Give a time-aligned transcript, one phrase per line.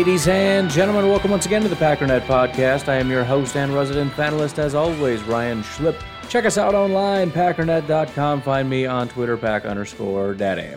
[0.00, 2.88] Ladies and gentlemen, welcome once again to the Packernet Podcast.
[2.88, 5.94] I am your host and resident panelist, as always, Ryan Schlip.
[6.30, 8.40] Check us out online, packernet.com.
[8.40, 10.74] Find me on Twitter, pack underscore daddy.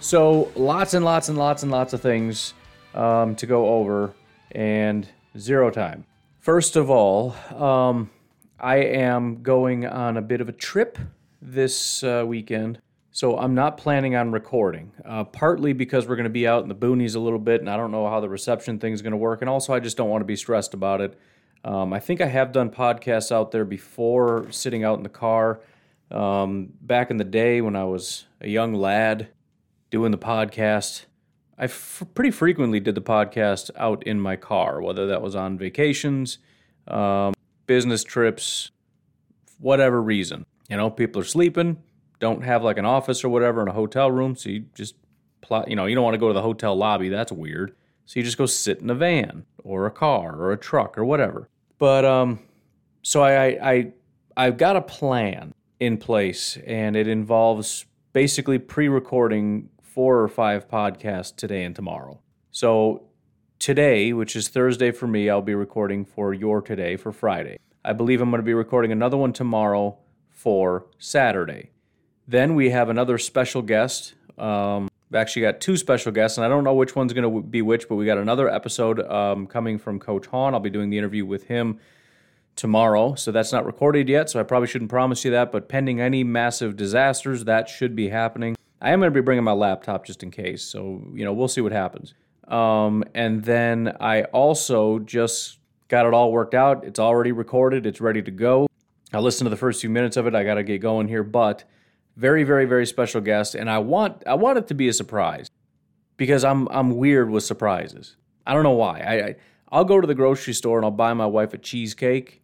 [0.00, 2.54] So, lots and lots and lots and lots of things
[2.94, 4.14] um, to go over,
[4.52, 6.06] and zero time.
[6.40, 8.08] First of all, um,
[8.58, 10.96] I am going on a bit of a trip
[11.42, 12.78] this uh, weekend.
[13.16, 16.68] So I'm not planning on recording, uh, partly because we're going to be out in
[16.68, 19.12] the boonies a little bit, and I don't know how the reception thing is going
[19.12, 21.18] to work, and also I just don't want to be stressed about it.
[21.64, 25.62] Um, I think I have done podcasts out there before, sitting out in the car.
[26.10, 29.28] Um, back in the day when I was a young lad
[29.90, 31.06] doing the podcast,
[31.56, 35.56] I f- pretty frequently did the podcast out in my car, whether that was on
[35.56, 36.36] vacations,
[36.86, 37.32] um,
[37.66, 38.72] business trips,
[39.58, 40.44] whatever reason.
[40.68, 41.82] You know, people are sleeping,
[42.18, 44.94] don't have like an office or whatever in a hotel room, so you just
[45.40, 45.68] plot.
[45.68, 47.08] You know, you don't want to go to the hotel lobby.
[47.08, 47.74] That's weird.
[48.06, 51.04] So you just go sit in a van or a car or a truck or
[51.04, 51.48] whatever.
[51.78, 52.40] But um,
[53.02, 53.92] so I I,
[54.36, 61.34] I've got a plan in place, and it involves basically pre-recording four or five podcasts
[61.34, 62.20] today and tomorrow.
[62.50, 63.02] So
[63.58, 67.58] today, which is Thursday for me, I'll be recording for your today for Friday.
[67.84, 69.98] I believe I'm going to be recording another one tomorrow
[70.30, 71.70] for Saturday.
[72.28, 74.14] Then we have another special guest.
[74.36, 77.42] Um, we actually got two special guests, and I don't know which one's going to
[77.42, 80.52] be which, but we got another episode um, coming from Coach Hahn.
[80.52, 81.78] I'll be doing the interview with him
[82.56, 86.00] tomorrow, so that's not recorded yet, so I probably shouldn't promise you that, but pending
[86.00, 88.56] any massive disasters, that should be happening.
[88.80, 91.48] I am going to be bringing my laptop just in case, so, you know, we'll
[91.48, 92.14] see what happens.
[92.48, 96.84] Um, and then I also just got it all worked out.
[96.84, 98.66] It's already recorded, it's ready to go.
[99.12, 100.34] I listened to the first few minutes of it.
[100.34, 101.64] I got to get going here, but
[102.16, 105.48] very, very, very special guest, and I want I want it to be a surprise
[106.16, 108.16] because I'm I'm weird with surprises.
[108.46, 109.00] I don't know why.
[109.00, 109.36] I, I
[109.70, 112.42] I'll go to the grocery store and I'll buy my wife a cheesecake,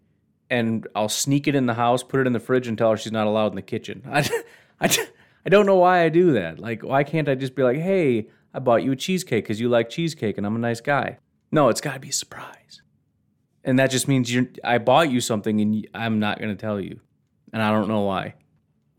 [0.50, 2.96] and I'll sneak it in the house, put it in the fridge, and tell her
[2.96, 4.02] she's not allowed in the kitchen.
[4.10, 4.28] I,
[4.80, 5.08] I,
[5.46, 6.58] I don't know why I do that.
[6.58, 9.68] Like, why can't I just be like, hey, I bought you a cheesecake because you
[9.68, 11.18] like cheesecake and I'm a nice guy?
[11.50, 12.82] No, it's got to be a surprise,
[13.64, 16.80] and that just means you I bought you something and I'm not going to tell
[16.80, 17.00] you,
[17.52, 18.34] and I don't know why.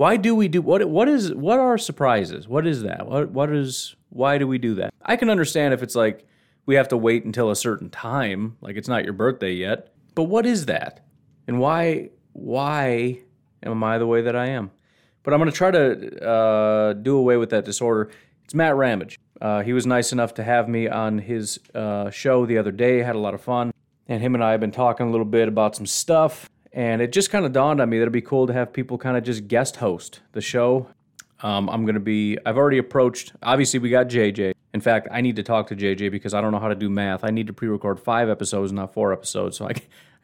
[0.03, 0.83] Why do we do what?
[0.89, 2.45] What is what are surprises?
[2.45, 3.07] What is that?
[3.07, 4.93] What what is why do we do that?
[5.01, 6.27] I can understand if it's like
[6.65, 9.93] we have to wait until a certain time, like it's not your birthday yet.
[10.13, 11.05] But what is that?
[11.47, 13.19] And why why
[13.65, 14.71] am I the way that I am?
[15.23, 18.11] But I'm going to try to uh, do away with that disorder.
[18.43, 19.17] It's Matt Ramage.
[19.39, 22.97] Uh, he was nice enough to have me on his uh, show the other day.
[23.03, 23.71] Had a lot of fun,
[24.09, 26.49] and him and I have been talking a little bit about some stuff.
[26.73, 28.97] And it just kind of dawned on me that it'd be cool to have people
[28.97, 30.87] kind of just guest host the show.
[31.41, 34.53] Um, I'm going to be, I've already approached, obviously, we got JJ.
[34.73, 36.89] In fact, I need to talk to JJ because I don't know how to do
[36.89, 37.23] math.
[37.23, 39.57] I need to pre record five episodes, not four episodes.
[39.57, 39.73] So I,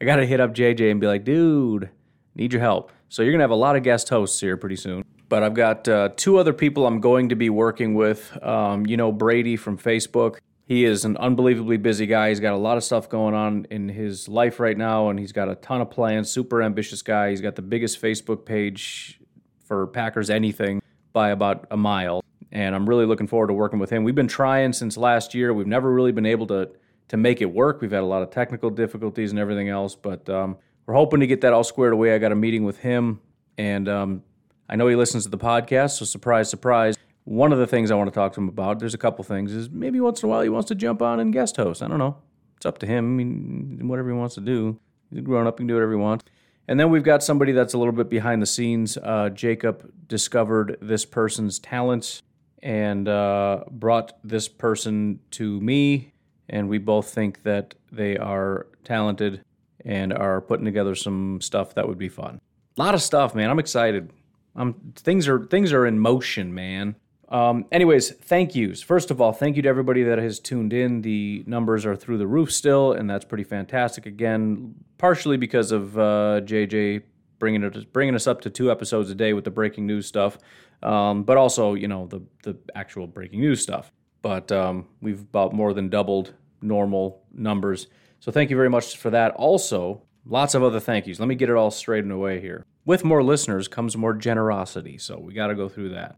[0.00, 1.90] I got to hit up JJ and be like, dude,
[2.34, 2.90] need your help.
[3.08, 5.04] So you're going to have a lot of guest hosts here pretty soon.
[5.28, 8.36] But I've got uh, two other people I'm going to be working with.
[8.42, 10.38] Um, you know, Brady from Facebook.
[10.70, 12.28] He is an unbelievably busy guy.
[12.28, 15.32] He's got a lot of stuff going on in his life right now, and he's
[15.32, 16.30] got a ton of plans.
[16.30, 17.30] Super ambitious guy.
[17.30, 19.18] He's got the biggest Facebook page
[19.64, 20.80] for Packers anything
[21.12, 22.22] by about a mile.
[22.52, 24.04] And I'm really looking forward to working with him.
[24.04, 25.52] We've been trying since last year.
[25.52, 26.70] We've never really been able to
[27.08, 27.80] to make it work.
[27.80, 30.56] We've had a lot of technical difficulties and everything else, but um,
[30.86, 32.14] we're hoping to get that all squared away.
[32.14, 33.18] I got a meeting with him,
[33.58, 34.22] and um,
[34.68, 36.96] I know he listens to the podcast, so surprise, surprise.
[37.30, 39.52] One of the things I want to talk to him about, there's a couple things,
[39.52, 41.80] is maybe once in a while he wants to jump on and guest host.
[41.80, 42.16] I don't know.
[42.56, 43.04] It's up to him.
[43.04, 44.80] I mean, whatever he wants to do.
[45.12, 46.24] He's grown up, he can do whatever he wants.
[46.66, 48.98] And then we've got somebody that's a little bit behind the scenes.
[49.00, 52.24] Uh, Jacob discovered this person's talents
[52.64, 56.12] and uh, brought this person to me,
[56.48, 59.44] and we both think that they are talented
[59.84, 62.40] and are putting together some stuff that would be fun.
[62.76, 63.50] A lot of stuff, man.
[63.50, 64.10] I'm excited.
[64.56, 66.96] Um, things are things are in motion, man.
[67.30, 68.82] Um, anyways, thank yous.
[68.82, 71.02] First of all, thank you to everybody that has tuned in.
[71.02, 74.06] The numbers are through the roof still, and that's pretty fantastic.
[74.06, 77.02] Again, partially because of uh, JJ
[77.38, 80.38] bringing it bringing us up to two episodes a day with the breaking news stuff,
[80.82, 83.92] um, but also you know the the actual breaking news stuff.
[84.22, 87.86] But um, we've about more than doubled normal numbers.
[88.18, 89.32] So thank you very much for that.
[89.32, 91.20] Also, lots of other thank yous.
[91.20, 92.66] Let me get it all straightened away here.
[92.84, 96.16] With more listeners comes more generosity, so we got to go through that.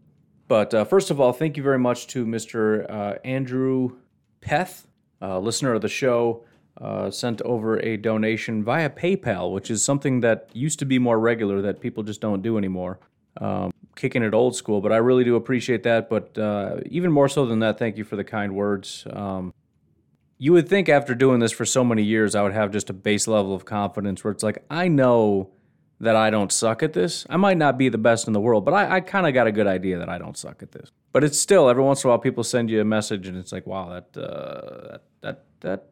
[0.53, 2.85] But uh, first of all, thank you very much to Mr.
[2.91, 3.97] Uh, Andrew
[4.43, 4.87] Peth,
[5.23, 6.45] uh, listener of the show,
[6.79, 11.19] uh, sent over a donation via PayPal, which is something that used to be more
[11.19, 13.01] regular that people just don't do anymore.
[13.41, 16.11] Um, kicking it old school, but I really do appreciate that.
[16.11, 19.07] But uh, even more so than that, thank you for the kind words.
[19.11, 19.55] Um,
[20.37, 22.93] you would think after doing this for so many years, I would have just a
[22.93, 25.49] base level of confidence where it's like, I know
[26.03, 27.25] that I don't suck at this.
[27.31, 29.47] I might not be the best in the world, but I, I kind of got
[29.47, 30.91] a good idea that I don't suck at this.
[31.13, 33.53] But it's still every once in a while people send you a message and it's
[33.53, 35.87] like, wow, that uh, that that that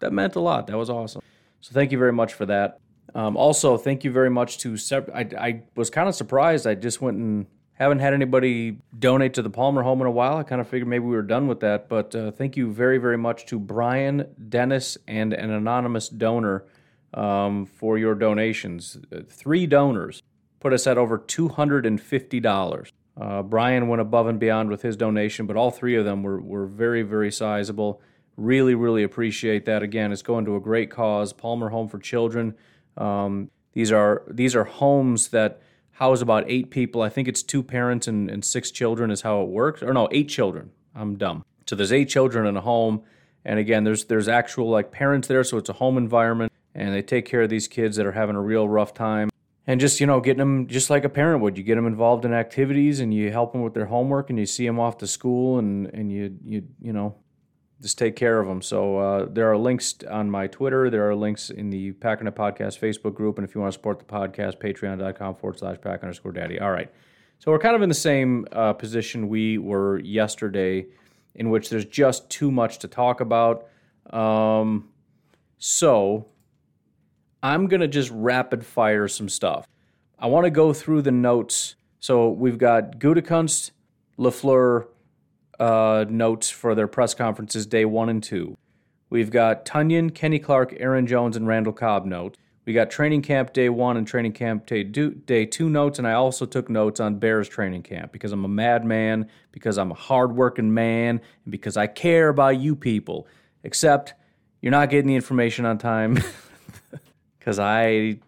[0.00, 0.66] that meant a lot.
[0.66, 1.22] That was awesome.
[1.62, 2.78] So thank you very much for that.
[3.14, 4.76] Um, also, thank you very much to.
[4.76, 6.66] Sep- I, I was kind of surprised.
[6.66, 10.36] I just went and haven't had anybody donate to the Palmer home in a while.
[10.36, 11.88] I kind of figured maybe we were done with that.
[11.88, 16.66] But uh, thank you very, very much to Brian, Dennis, and an anonymous donor
[17.14, 18.98] um, for your donations.
[19.28, 20.22] Three donors
[20.60, 22.92] put us at over $250.
[23.20, 26.40] Uh, Brian went above and beyond with his donation, but all three of them were,
[26.40, 28.00] were very, very sizable.
[28.36, 29.82] Really, really appreciate that.
[29.82, 32.54] Again, it's going to a great cause, Palmer Home for Children.
[32.96, 35.60] Um, these are these are homes that
[35.92, 37.02] house about eight people.
[37.02, 39.82] I think it's two parents and, and six children is how it works.
[39.82, 40.70] Or no, eight children.
[40.94, 41.44] I'm dumb.
[41.66, 43.02] So there's eight children in a home,
[43.44, 47.02] and again, there's there's actual like parents there, so it's a home environment and they
[47.02, 49.30] take care of these kids that are having a real rough time.
[49.66, 51.58] And just you know getting them just like a parent would.
[51.58, 54.46] You get them involved in activities and you help them with their homework and you
[54.46, 57.16] see them off to school and and you you you know
[57.80, 60.88] just take care of them so uh, there are links on my twitter.
[60.88, 63.36] There are links in the packernet podcast facebook group.
[63.36, 66.58] And if you want to support the podcast patreon.com forward slash pack underscore daddy.
[66.58, 66.90] All right.
[67.38, 70.86] So we're kind of in the same uh, position we were yesterday
[71.34, 73.68] in which there's just too much to talk about.
[74.10, 74.88] Um,
[75.58, 76.26] so
[77.42, 79.66] I'm going to just rapid fire some stuff.
[80.18, 81.76] I want to go through the notes.
[82.00, 83.70] So we've got Gutekunst,
[84.18, 84.86] LaFleur
[85.58, 88.56] uh, notes for their press conferences day one and two.
[89.10, 92.38] We've got Tonyan, Kenny Clark, Aaron Jones, and Randall Cobb notes.
[92.66, 96.12] We got training camp day one and training camp day, day two notes, and I
[96.12, 100.74] also took notes on Bears training camp because I'm a madman, because I'm a hardworking
[100.74, 103.26] man, and because I care about you people.
[103.64, 104.12] Except
[104.60, 106.18] you're not getting the information on time.
[107.38, 108.18] because I,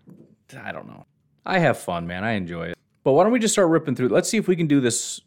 [0.58, 1.06] I don't know.
[1.44, 2.24] I have fun, man.
[2.24, 2.78] I enjoy it.
[3.02, 4.08] But why don't we just start ripping through?
[4.08, 5.20] Let's see if we can do this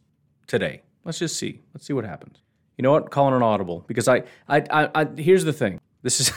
[0.48, 0.82] today.
[1.04, 1.62] Let's just see.
[1.74, 2.38] Let's see what happens.
[2.78, 3.12] You know what?
[3.12, 5.80] Calling an audible because I, I, I, I here's the thing.
[6.02, 6.32] This is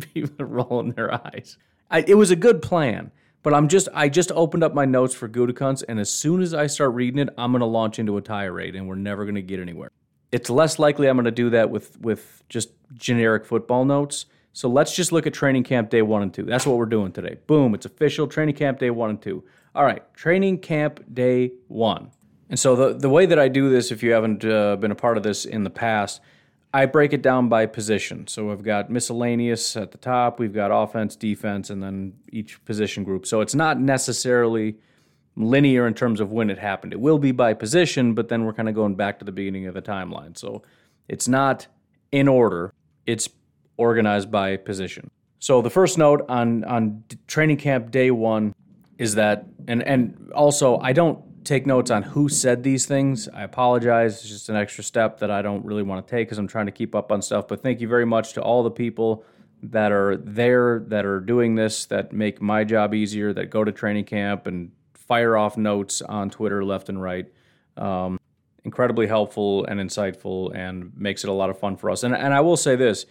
[0.14, 1.56] people rolling their eyes.
[1.90, 3.10] I, it was a good plan,
[3.42, 6.54] but I'm just, I just opened up my notes for Gutekunst, and as soon as
[6.54, 9.60] I start reading it, I'm to launch into a tirade, and we're never to get
[9.60, 9.90] anywhere.
[10.32, 14.94] It's less likely I'm to do that with with just generic football notes so let's
[14.94, 16.44] just look at training camp day one and two.
[16.44, 17.36] That's what we're doing today.
[17.46, 18.26] Boom, it's official.
[18.26, 19.44] Training camp day one and two.
[19.74, 22.10] All right, training camp day one.
[22.48, 24.96] And so the, the way that I do this, if you haven't uh, been a
[24.96, 26.20] part of this in the past,
[26.74, 28.26] I break it down by position.
[28.26, 33.04] So I've got miscellaneous at the top, we've got offense, defense, and then each position
[33.04, 33.26] group.
[33.26, 34.76] So it's not necessarily
[35.36, 36.92] linear in terms of when it happened.
[36.92, 39.66] It will be by position, but then we're kind of going back to the beginning
[39.66, 40.36] of the timeline.
[40.36, 40.62] So
[41.08, 41.68] it's not
[42.12, 42.72] in order,
[43.06, 43.28] it's
[43.80, 45.10] organized by position.
[45.38, 48.54] So the first note on on training camp day one
[48.98, 53.28] is that, and and also I don't take notes on who said these things.
[53.28, 54.20] I apologize.
[54.20, 56.66] It's just an extra step that I don't really want to take because I'm trying
[56.66, 57.48] to keep up on stuff.
[57.48, 59.24] But thank you very much to all the people
[59.62, 63.72] that are there, that are doing this, that make my job easier, that go to
[63.72, 67.26] training camp and fire off notes on Twitter left and right.
[67.76, 68.18] Um,
[68.64, 72.02] incredibly helpful and insightful and makes it a lot of fun for us.
[72.02, 73.06] And, and I will say this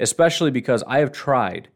[0.00, 1.68] especially because I have tried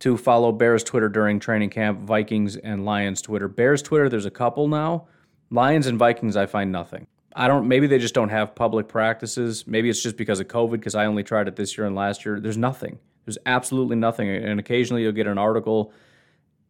[0.00, 3.48] to follow Bears Twitter during training camp, Vikings and Lions Twitter.
[3.48, 5.06] Bears Twitter, there's a couple now.
[5.50, 7.06] Lions and Vikings, I find nothing.
[7.34, 7.68] I don't.
[7.68, 9.66] Maybe they just don't have public practices.
[9.66, 10.72] Maybe it's just because of COVID.
[10.72, 12.40] Because I only tried it this year and last year.
[12.40, 12.98] There's nothing.
[13.26, 14.30] There's absolutely nothing.
[14.30, 15.92] And occasionally you'll get an article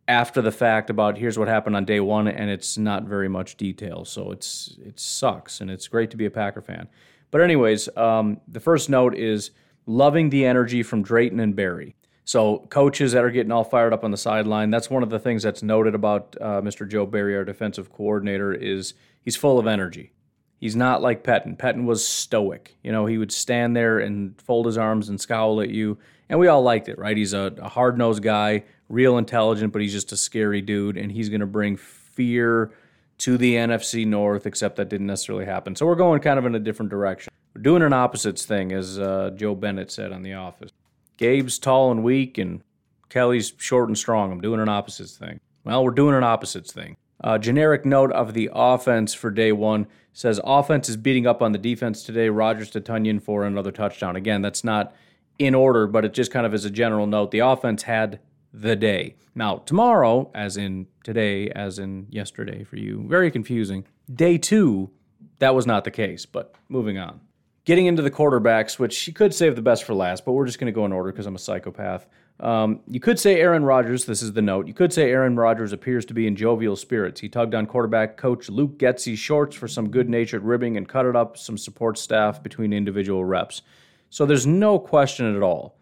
[0.08, 3.56] after the fact about here's what happened on day one, and it's not very much
[3.56, 4.04] detail.
[4.04, 6.88] So it's it sucks, and it's great to be a Packer fan.
[7.30, 9.52] But anyways, um, the first note is
[9.86, 11.96] loving the energy from Drayton and Barry.
[12.24, 15.20] So coaches that are getting all fired up on the sideline, that's one of the
[15.20, 16.88] things that's noted about uh, Mr.
[16.88, 20.12] Joe Barry, our defensive coordinator, is he's full of energy.
[20.58, 21.56] He's not like Pettine.
[21.56, 22.76] Pettine was stoic.
[22.82, 26.40] You know, he would stand there and fold his arms and scowl at you, and
[26.40, 27.16] we all liked it, right?
[27.16, 31.12] He's a, a hard nosed guy, real intelligent, but he's just a scary dude, and
[31.12, 32.72] he's going to bring fear
[33.18, 35.76] to the NFC North, except that didn't necessarily happen.
[35.76, 37.32] So we're going kind of in a different direction.
[37.62, 40.70] Doing an opposites thing, as uh, Joe Bennett said on The Office.
[41.16, 42.62] Gabe's tall and weak, and
[43.08, 44.32] Kelly's short and strong.
[44.32, 45.40] I'm doing an opposites thing.
[45.64, 46.96] Well, we're doing an opposites thing.
[47.22, 51.52] Uh, generic note of the offense for day one says offense is beating up on
[51.52, 52.28] the defense today.
[52.28, 54.16] Rodgers to Tonyan for another touchdown.
[54.16, 54.94] Again, that's not
[55.38, 57.30] in order, but it just kind of is a general note.
[57.30, 58.20] The offense had
[58.52, 59.16] the day.
[59.34, 63.84] Now, tomorrow, as in today, as in yesterday for you, very confusing.
[64.12, 64.90] Day two,
[65.38, 67.20] that was not the case, but moving on.
[67.66, 70.60] Getting into the quarterbacks, which you could save the best for last, but we're just
[70.60, 72.06] going to go in order because I'm a psychopath.
[72.38, 74.68] Um, you could say Aaron Rodgers, this is the note.
[74.68, 77.20] You could say Aaron Rodgers appears to be in jovial spirits.
[77.20, 81.06] He tugged on quarterback coach Luke Getsy's shorts for some good natured ribbing and cut
[81.06, 83.62] it up some support staff between individual reps.
[84.10, 85.76] So there's no question at all.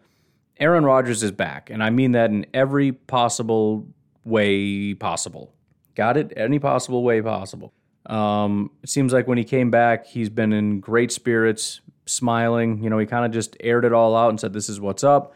[0.59, 3.85] Aaron Rodgers is back, and I mean that in every possible
[4.23, 5.53] way possible.
[5.93, 6.33] Got it?
[6.35, 7.73] Any possible way possible.
[8.05, 12.83] Um, it seems like when he came back, he's been in great spirits, smiling.
[12.83, 15.03] You know, he kind of just aired it all out and said, This is what's
[15.03, 15.33] up.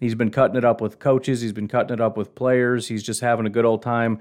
[0.00, 3.02] He's been cutting it up with coaches, he's been cutting it up with players, he's
[3.02, 4.20] just having a good old time.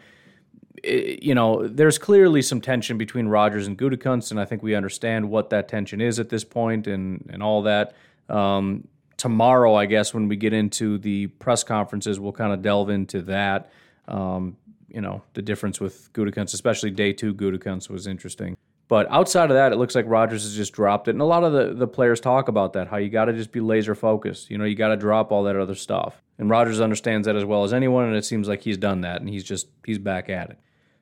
[0.83, 4.75] It, you know, there's clearly some tension between Rodgers and Gutekunst, and I think we
[4.75, 7.95] understand what that tension is at this point and, and all that.
[8.29, 8.87] Um,
[9.17, 13.21] tomorrow, I guess, when we get into the press conferences, we'll kind of delve into
[13.23, 13.71] that.
[14.07, 14.57] Um,
[14.95, 18.55] you know, the difference with Gutekunst, especially day two Gutekunst was interesting.
[18.87, 21.11] But outside of that, it looks like Rodgers has just dropped it.
[21.11, 23.51] And a lot of the, the players talk about that, how you got to just
[23.51, 24.49] be laser focused.
[24.49, 26.21] You know, you got to drop all that other stuff.
[26.37, 29.21] And Rodgers understands that as well as anyone, and it seems like he's done that,
[29.21, 30.59] and he's just, he's back at it.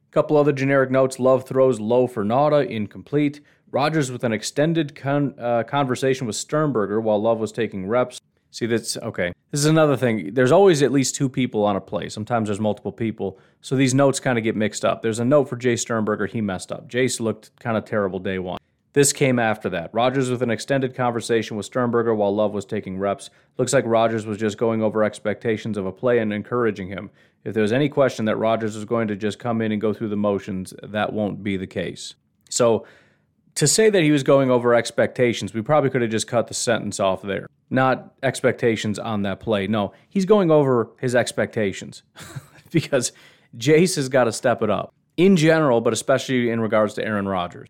[0.10, 3.42] A couple other generic notes Love throws low for Nauta, incomplete.
[3.70, 8.20] Rodgers with an extended con- uh, conversation with Sternberger while Love was taking reps.
[8.54, 9.34] See, that's okay.
[9.50, 10.36] This is another thing.
[10.36, 12.08] There's always at least two people on a play.
[12.08, 13.40] Sometimes there's multiple people.
[13.62, 15.02] So these notes kind of get mixed up.
[15.02, 16.28] There's a note for Jay Sternberger.
[16.28, 16.88] He messed up.
[16.88, 18.60] Jace looked kind of terrible day one.
[18.94, 19.90] This came after that.
[19.92, 23.32] Rodgers with an extended conversation with Sternberger while Love was taking reps.
[23.58, 27.10] Looks like Rodgers was just going over expectations of a play and encouraging him.
[27.44, 29.96] If there was any question that Rodgers was going to just come in and go
[29.96, 32.14] through the motions, that won't be the case.
[32.52, 32.86] So
[33.56, 36.54] to say that he was going over expectations, we probably could have just cut the
[36.54, 37.48] sentence off there.
[37.70, 39.68] Not expectations on that play.
[39.68, 42.04] No, he's going over his expectations
[42.72, 43.12] because
[43.58, 47.28] Jace has got to step it up in general, but especially in regards to Aaron
[47.28, 47.70] Rodgers.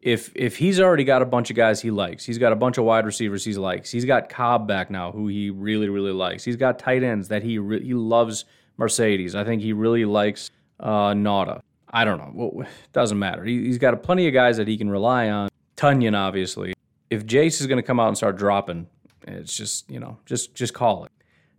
[0.00, 2.76] If if he's already got a bunch of guys he likes, he's got a bunch
[2.76, 3.88] of wide receivers he likes.
[3.88, 6.42] He's got Cobb back now, who he really really likes.
[6.42, 8.44] He's got tight ends that he re- he loves.
[8.78, 10.50] Marcedes, I think he really likes
[10.80, 11.60] uh, Nauta.
[11.92, 12.30] I don't know.
[12.34, 13.44] Well, doesn't matter.
[13.44, 15.50] He, has got plenty of guys that he can rely on.
[15.76, 16.74] Tonyan, obviously.
[17.10, 18.86] If Jace is going to come out and start dropping,
[19.26, 21.12] it's just you know just just call it.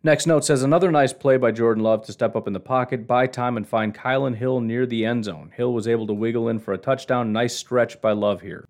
[0.05, 3.07] Next note says another nice play by Jordan Love to step up in the pocket,
[3.07, 5.51] buy time, and find Kylin Hill near the end zone.
[5.55, 7.31] Hill was able to wiggle in for a touchdown.
[7.31, 8.67] Nice stretch by Love here.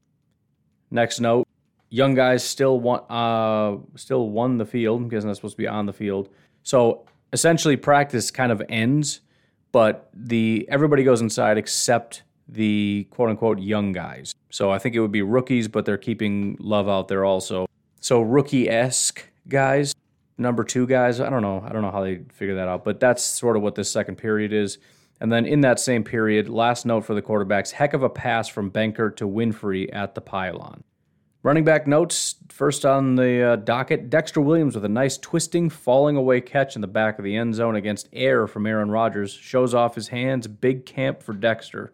[0.92, 1.48] Next note:
[1.90, 5.86] young guys still want uh, still won the field because they're supposed to be on
[5.86, 6.30] the field.
[6.64, 9.22] So essentially, practice kind of ends
[9.74, 14.34] but the everybody goes inside except the quote unquote young guys.
[14.50, 17.66] So I think it would be rookies, but they're keeping Love out there also.
[18.00, 19.94] So rookie esque guys,
[20.38, 21.20] number two guys.
[21.20, 21.62] I don't know.
[21.68, 24.16] I don't know how they figure that out, but that's sort of what this second
[24.16, 24.78] period is.
[25.20, 28.48] And then in that same period, last note for the quarterbacks: heck of a pass
[28.48, 30.84] from Benkert to Winfree at the pylon.
[31.44, 36.16] Running back notes first on the uh, docket Dexter Williams with a nice twisting, falling
[36.16, 39.34] away catch in the back of the end zone against air from Aaron Rodgers.
[39.34, 40.48] Shows off his hands.
[40.48, 41.92] Big camp for Dexter.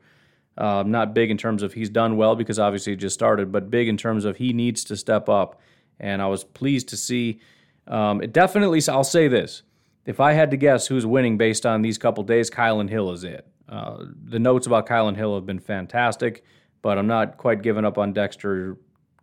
[0.55, 3.71] Uh, not big in terms of he's done well because obviously he just started, but
[3.71, 5.59] big in terms of he needs to step up.
[5.99, 7.39] And I was pleased to see.
[7.87, 9.63] Um, it definitely, I'll say this.
[10.05, 13.23] If I had to guess who's winning based on these couple days, Kylin Hill is
[13.23, 13.47] it.
[13.67, 16.43] Uh, the notes about Kylin Hill have been fantastic,
[16.83, 18.77] but I'm not quite giving up on Dexter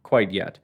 [0.06, 0.60] quite yet.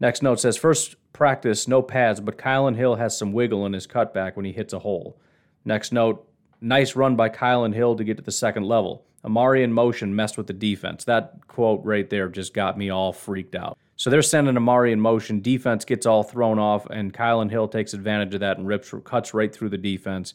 [0.00, 3.86] Next note says first practice, no pads, but Kylin Hill has some wiggle in his
[3.86, 5.20] cutback when he hits a hole.
[5.64, 6.28] Next note,
[6.60, 9.04] nice run by Kylin Hill to get to the second level.
[9.24, 11.04] Amari in motion messed with the defense.
[11.04, 13.78] That quote right there just got me all freaked out.
[13.94, 15.40] So they're sending Amari in motion.
[15.40, 19.34] Defense gets all thrown off, and Kylin Hill takes advantage of that and rips, cuts
[19.34, 20.34] right through the defense.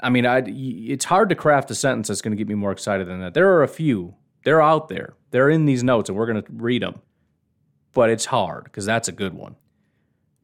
[0.00, 2.72] I mean, I, it's hard to craft a sentence that's going to get me more
[2.72, 3.32] excited than that.
[3.32, 4.16] There are a few.
[4.44, 5.14] They're out there.
[5.30, 7.00] They're in these notes, and we're going to read them
[7.92, 9.56] but it's hard because that's a good one.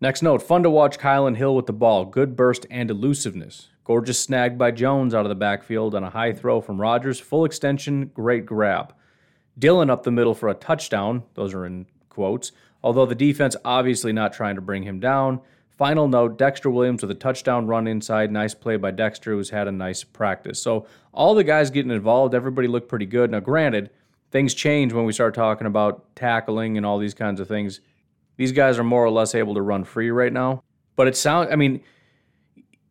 [0.00, 2.04] Next note fun to watch Kylin Hill with the ball.
[2.04, 3.68] Good burst and elusiveness.
[3.84, 7.20] Gorgeous snag by Jones out of the backfield on a high throw from Rodgers.
[7.20, 8.94] Full extension, great grab.
[9.58, 11.22] Dillon up the middle for a touchdown.
[11.34, 12.52] Those are in quotes.
[12.82, 15.40] Although the defense obviously not trying to bring him down.
[15.78, 18.32] Final note Dexter Williams with a touchdown run inside.
[18.32, 20.60] Nice play by Dexter, who's had a nice practice.
[20.60, 23.30] So, all the guys getting involved, everybody looked pretty good.
[23.30, 23.90] Now, granted,
[24.36, 27.80] things change when we start talking about tackling and all these kinds of things.
[28.36, 30.62] These guys are more or less able to run free right now.
[30.94, 31.80] But it sounds, I mean,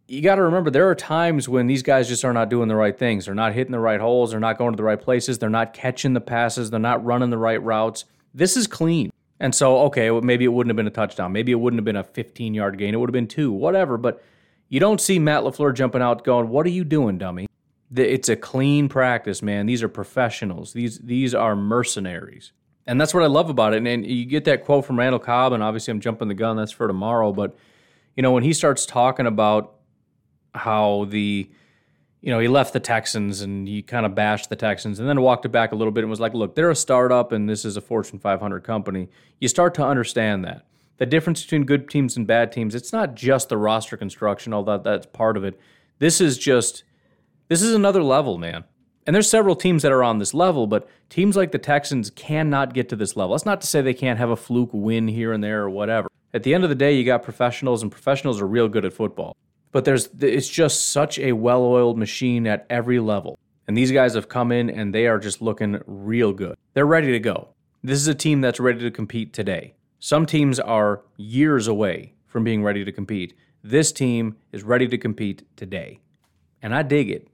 [0.08, 2.76] you got to remember there are times when these guys just are not doing the
[2.76, 3.26] right things.
[3.26, 4.32] They're not hitting the right holes.
[4.32, 5.38] They're not going to the right places.
[5.38, 6.72] They're not catching the passes.
[6.72, 8.06] They're not running the right routes.
[8.34, 9.12] This is clean.
[9.40, 11.32] And so, okay, maybe it wouldn't have been a touchdown.
[11.32, 12.96] Maybe it wouldn't have been a 15 yard gain.
[12.96, 13.98] It would have been two, whatever.
[14.00, 14.24] But
[14.70, 17.46] you don't see Matt LaFleur jumping out going, What are you doing, dummy?
[17.94, 19.66] It's a clean practice, man.
[19.66, 20.74] These are professionals.
[20.74, 22.52] These these are mercenaries.
[22.88, 23.78] And that's what I love about it.
[23.78, 26.56] And, and you get that quote from Randall Cobb, and obviously I'm jumping the gun,
[26.56, 27.32] that's for tomorrow.
[27.32, 27.58] But,
[28.16, 29.74] you know, when he starts talking about
[30.54, 31.50] how the
[32.26, 35.22] you know, he left the Texans and he kind of bashed the Texans and then
[35.22, 37.64] walked it back a little bit and was like, look, they're a startup and this
[37.64, 39.10] is a Fortune 500 company.
[39.40, 40.66] You start to understand that.
[40.98, 44.80] The difference between good teams and bad teams, it's not just the roster construction, although
[44.80, 45.60] that's part of it.
[46.00, 46.84] This is just,
[47.48, 48.64] this is another level, man.
[49.08, 52.74] And there's several teams that are on this level, but teams like the Texans cannot
[52.74, 53.36] get to this level.
[53.36, 56.08] That's not to say they can't have a fluke win here and there or whatever.
[56.34, 58.94] At the end of the day, you got professionals, and professionals are real good at
[58.94, 59.38] football
[59.76, 63.38] but there's it's just such a well-oiled machine at every level.
[63.68, 66.56] And these guys have come in and they are just looking real good.
[66.74, 67.50] They're ready to go.
[67.84, 69.74] This is a team that's ready to compete today.
[70.00, 73.34] Some teams are years away from being ready to compete.
[73.66, 76.00] This team is ready to compete today.
[76.62, 77.28] And I dig it.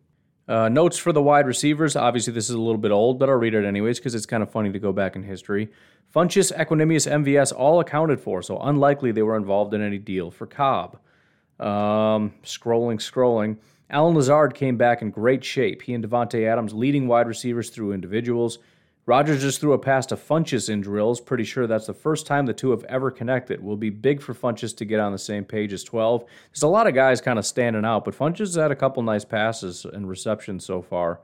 [0.48, 1.96] Uh, notes for the wide receivers.
[1.96, 4.44] Obviously, this is a little bit old, but I'll read it anyways because it's kind
[4.44, 5.70] of funny to go back in history.
[6.14, 10.46] Funchess, Equanimeous, MVS all accounted for, so unlikely they were involved in any deal for
[10.46, 11.00] Cobb.
[11.60, 13.58] Um, scrolling, scrolling.
[13.90, 15.82] Allen Lazard came back in great shape.
[15.84, 18.60] He and Davante Adams leading wide receivers through individuals.
[19.06, 21.20] Rodgers just threw a pass to Funchess in drills.
[21.20, 23.62] Pretty sure that's the first time the two have ever connected.
[23.62, 26.24] Will be big for Funchess to get on the same page as 12.
[26.52, 29.02] There's a lot of guys kind of standing out, but Funchess has had a couple
[29.02, 31.20] nice passes and receptions so far.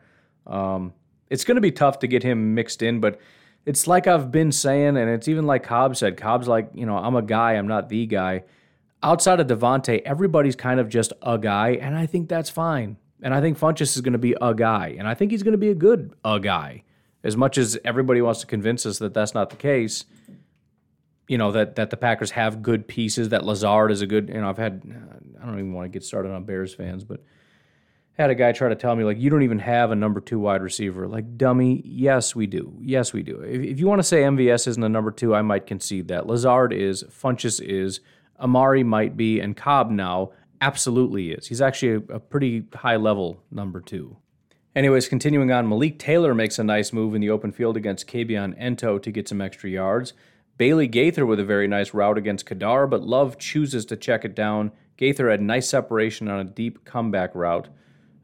[0.47, 0.93] Um,
[1.29, 3.19] it's going to be tough to get him mixed in, but
[3.65, 6.17] it's like I've been saying, and it's even like Cobb said.
[6.17, 8.43] Cobb's like, you know, I'm a guy, I'm not the guy
[9.03, 12.97] outside of Davante, everybody's kind of just a guy, and I think that's fine.
[13.21, 15.53] And I think Funchess is going to be a guy, and I think he's going
[15.53, 16.83] to be a good a guy.
[17.23, 20.05] As much as everybody wants to convince us that that's not the case,
[21.27, 23.29] you know that that the Packers have good pieces.
[23.29, 24.29] That Lazard is a good.
[24.29, 24.81] You know, I've had.
[25.41, 27.21] I don't even want to get started on Bears fans, but
[28.17, 30.39] had a guy try to tell me like you don't even have a number two
[30.39, 31.07] wide receiver.
[31.07, 32.73] Like dummy, yes we do.
[32.81, 33.41] Yes we do.
[33.41, 36.25] If, if you want to say MVS isn't a number two, I might concede that.
[36.25, 37.03] Lazard is.
[37.03, 37.99] Funchess is.
[38.39, 41.47] Amari might be, and Cobb now absolutely is.
[41.47, 44.17] He's actually a, a pretty high level number two.
[44.77, 48.55] Anyways, continuing on, Malik Taylor makes a nice move in the open field against Kabion
[48.61, 50.13] Ento to get some extra yards.
[50.59, 54.35] Bailey Gaither with a very nice route against Kadar, but Love chooses to check it
[54.35, 54.71] down.
[54.97, 57.69] Gaither had nice separation on a deep comeback route.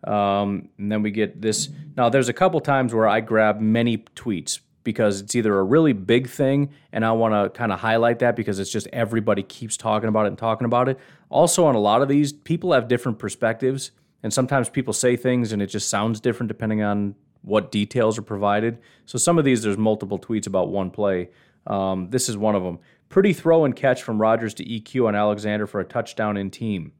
[0.03, 1.69] Um, and then we get this.
[1.97, 5.93] Now, there's a couple times where I grab many tweets because it's either a really
[5.93, 9.75] big thing and I want to kind of highlight that because it's just everybody keeps
[9.75, 10.99] talking about it and talking about it.
[11.31, 13.89] Also, on a lot of these, people have different perspectives,
[14.23, 18.23] and sometimes people say things and it just sounds different depending on what details are
[18.23, 18.79] provided.
[19.05, 21.29] So, some of these, there's multiple tweets about one play.
[21.67, 22.79] Um, this is one of them.
[23.09, 26.93] Pretty throw and catch from Rodgers to EQ on Alexander for a touchdown in team.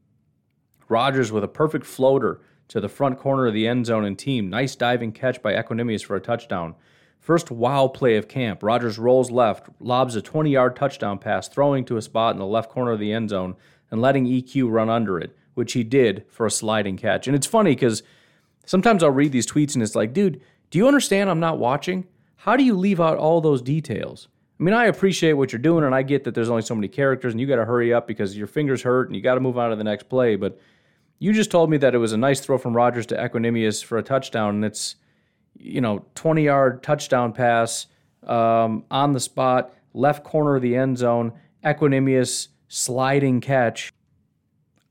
[0.88, 4.48] Rodgers with a perfect floater to the front corner of the end zone in team.
[4.48, 6.74] Nice diving catch by Equanimeous for a touchdown.
[7.18, 8.62] First wow play of camp.
[8.62, 12.46] Rodgers rolls left, lobs a 20 yard touchdown pass, throwing to a spot in the
[12.46, 13.56] left corner of the end zone
[13.90, 17.26] and letting EQ run under it, which he did for a sliding catch.
[17.26, 18.02] And it's funny because
[18.66, 20.40] sometimes I'll read these tweets and it's like, dude,
[20.70, 22.06] do you understand I'm not watching?
[22.36, 24.28] How do you leave out all those details?
[24.58, 26.88] I mean, I appreciate what you're doing and I get that there's only so many
[26.88, 29.40] characters and you got to hurry up because your fingers hurt and you got to
[29.40, 30.36] move on to the next play.
[30.36, 30.60] But
[31.18, 33.98] you just told me that it was a nice throw from Rodgers to Equanimeous for
[33.98, 34.96] a touchdown and it's
[35.58, 37.86] you know, 20 yard touchdown pass
[38.26, 41.32] um, on the spot, left corner of the end zone,
[41.64, 43.92] Equanimeous sliding catch.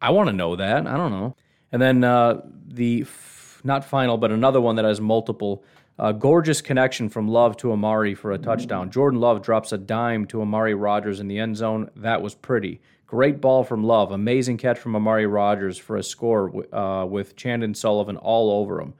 [0.03, 0.85] I want to know that.
[0.85, 1.35] I don't know.
[1.71, 5.63] And then uh, the f- not final, but another one that has multiple.
[5.97, 8.89] Uh, gorgeous connection from Love to Amari for a touchdown.
[8.91, 11.89] Jordan Love drops a dime to Amari Rodgers in the end zone.
[11.95, 12.81] That was pretty.
[13.05, 14.11] Great ball from Love.
[14.11, 18.95] Amazing catch from Amari Rodgers for a score uh, with Chandon Sullivan all over him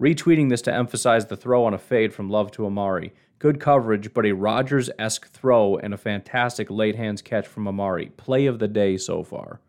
[0.00, 3.14] retweeting this to emphasize the throw on a fade from Love to Amari.
[3.38, 8.06] Good coverage, but a Rodgers esque throw and a fantastic late hands catch from Amari.
[8.16, 9.60] Play of the day so far.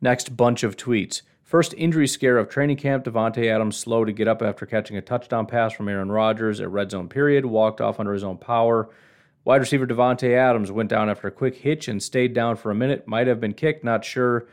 [0.00, 1.22] Next bunch of tweets.
[1.42, 3.04] First injury scare of training camp.
[3.04, 6.70] Davante Adams slow to get up after catching a touchdown pass from Aaron Rodgers at
[6.70, 7.46] red zone period.
[7.46, 8.90] Walked off under his own power.
[9.44, 12.74] Wide receiver Davante Adams went down after a quick hitch and stayed down for a
[12.74, 13.06] minute.
[13.06, 14.48] Might have been kicked, not sure.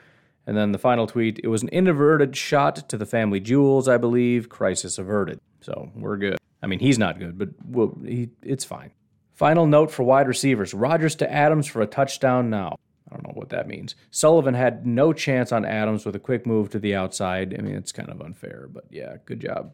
[0.46, 3.98] And then the final tweet it was an inadvertent shot to the family jewels, I
[3.98, 4.50] believe.
[4.50, 5.40] Crisis averted.
[5.62, 6.38] So we're good.
[6.62, 8.92] I mean, he's not good, but we'll, he, it's fine.
[9.34, 12.78] Final note for wide receivers Rodgers to Adams for a touchdown now.
[13.14, 13.96] I don't know what that means.
[14.10, 17.56] Sullivan had no chance on Adams with a quick move to the outside.
[17.58, 19.72] I mean, it's kind of unfair, but yeah, good job.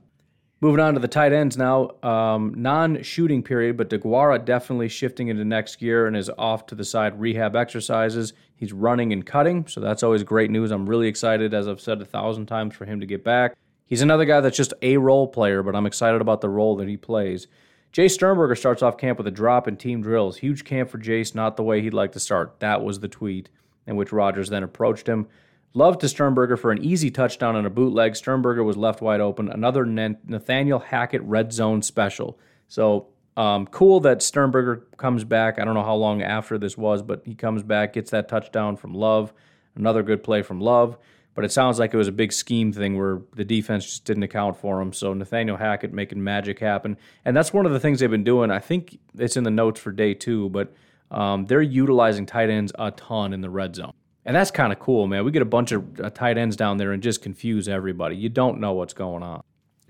[0.62, 1.91] Moving on to the tight ends now.
[2.04, 6.75] Um, non shooting period, but DeGuara definitely shifting into next gear and is off to
[6.75, 8.34] the side rehab exercises.
[8.58, 10.71] He's running and cutting, so that's always great news.
[10.71, 13.56] I'm really excited, as I've said a thousand times, for him to get back.
[13.86, 16.89] He's another guy that's just a role player, but I'm excited about the role that
[16.89, 17.47] he plays.
[17.91, 20.38] Jace Sternberger starts off camp with a drop in team drills.
[20.38, 22.60] Huge camp for Jace, not the way he'd like to start.
[22.60, 23.49] That was the tweet
[23.88, 25.28] in which Rodgers then approached him.
[25.73, 28.15] Love to Sternberger for an easy touchdown on a bootleg.
[28.15, 29.49] Sternberger was left wide open.
[29.49, 32.39] Another Nathaniel Hackett red zone special.
[32.67, 35.60] So um, cool that Sternberger comes back.
[35.60, 38.78] I don't know how long after this was, but he comes back, gets that touchdown
[38.78, 39.34] from Love.
[39.75, 40.97] Another good play from Love.
[41.39, 44.23] But it sounds like it was a big scheme thing where the defense just didn't
[44.23, 44.91] account for him.
[44.91, 46.97] So Nathaniel Hackett making magic happen.
[47.23, 48.52] And that's one of the things they've been doing.
[48.52, 50.73] I think it's in the notes for day two, but
[51.12, 53.93] um, they're utilizing tight ends a ton in the red zone.
[54.25, 55.23] And that's kind of cool, man.
[55.23, 58.17] We get a bunch of uh, tight ends down there and just confuse everybody.
[58.17, 59.41] You don't know what's going on.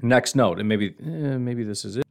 [0.04, 2.06] Next note, and maybe eh, maybe this is it.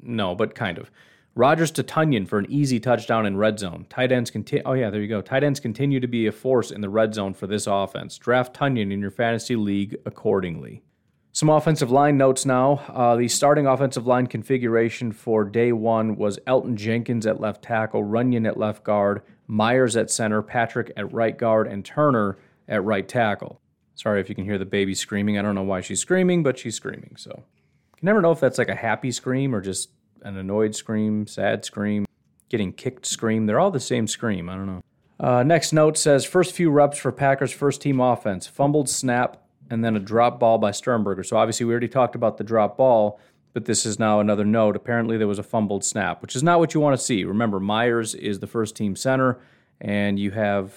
[0.00, 0.90] No, but kind of.
[1.38, 3.86] Rodgers to Tonyan for an easy touchdown in red zone.
[3.88, 4.64] Tight ends continue.
[4.66, 5.20] Oh yeah, there you go.
[5.20, 8.18] Tight ends continue to be a force in the red zone for this offense.
[8.18, 10.82] Draft Tonyan in your fantasy league accordingly.
[11.30, 12.82] Some offensive line notes now.
[12.88, 18.02] Uh, the starting offensive line configuration for day one was Elgton Jenkins at left tackle,
[18.02, 23.06] Runyan at left guard, Myers at center, Patrick at right guard, and Turner at right
[23.06, 23.60] tackle.
[23.94, 25.38] Sorry if you can hear the baby screaming.
[25.38, 27.14] I don't know why she's screaming, but she's screaming.
[27.16, 29.90] So you never know if that's like a happy scream or just
[30.22, 32.06] an annoyed scream, sad scream,
[32.48, 33.46] getting kicked scream.
[33.46, 34.48] They're all the same scream.
[34.48, 34.82] I don't know.
[35.20, 39.84] Uh, next note says first few reps for Packers first team offense fumbled snap and
[39.84, 41.24] then a drop ball by Sternberger.
[41.24, 43.20] So obviously we already talked about the drop ball,
[43.52, 44.76] but this is now another note.
[44.76, 47.24] Apparently, there was a fumbled snap, which is not what you want to see.
[47.24, 49.40] Remember, Myers is the first team center,
[49.80, 50.74] and you have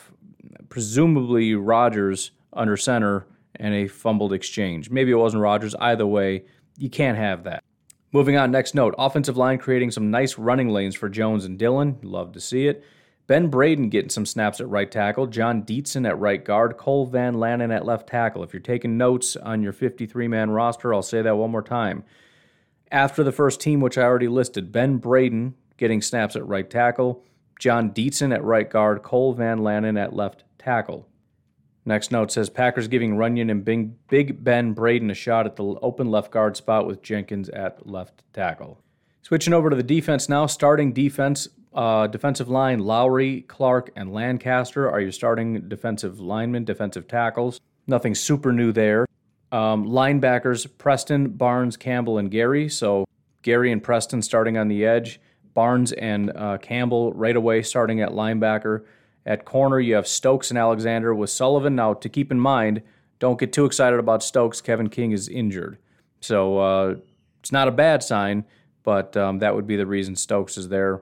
[0.70, 4.90] presumably Rodgers under center and a fumbled exchange.
[4.90, 5.76] Maybe it wasn't Rodgers.
[5.76, 6.46] Either way,
[6.78, 7.64] you can't have that.
[8.12, 11.98] Moving on, next note offensive line creating some nice running lanes for Jones and Dillon.
[12.02, 12.84] Love to see it.
[13.28, 17.36] Ben Braden getting some snaps at right tackle, Jon Dietzen at right guard, Cole Van
[17.36, 18.44] Lanen at left tackle.
[18.44, 22.04] If you're taking notes on your 53 man roster, I'll say that one more time
[22.92, 27.24] after the first team, which I already listed Ben Braden getting snaps at right tackle,
[27.58, 31.08] Jon Dietzen at right guard, Cole Van Lanen at left tackle.
[31.86, 33.66] Next note says Packers giving Runyan and
[34.08, 38.24] Big Ben Braden a shot at the open left guard spot with Jenkins at left
[38.34, 38.80] tackle.
[39.24, 44.90] Switching over to the defense now, starting defense, uh, defensive line, Lowry, Clark, and Lancaster
[44.90, 47.60] are your starting defensive linemen, defensive tackles.
[47.88, 49.06] Nothing super new there.
[49.52, 52.70] Um, linebackers Preston, Barnes, Campbell, and Gary.
[52.70, 53.06] So
[53.42, 55.20] Gary and Preston starting on the edge.
[55.54, 58.86] Barnes and uh, Campbell right away starting at linebacker.
[59.26, 61.76] At corner, you have Stokes and Alexander with Sullivan.
[61.76, 62.82] Now, to keep in mind,
[63.20, 64.62] don't get too excited about Stokes.
[64.62, 65.78] Kevin King is injured.
[66.22, 66.96] So uh,
[67.40, 68.46] it's not a bad sign,
[68.84, 71.02] but um, that would be the reason Stokes is there.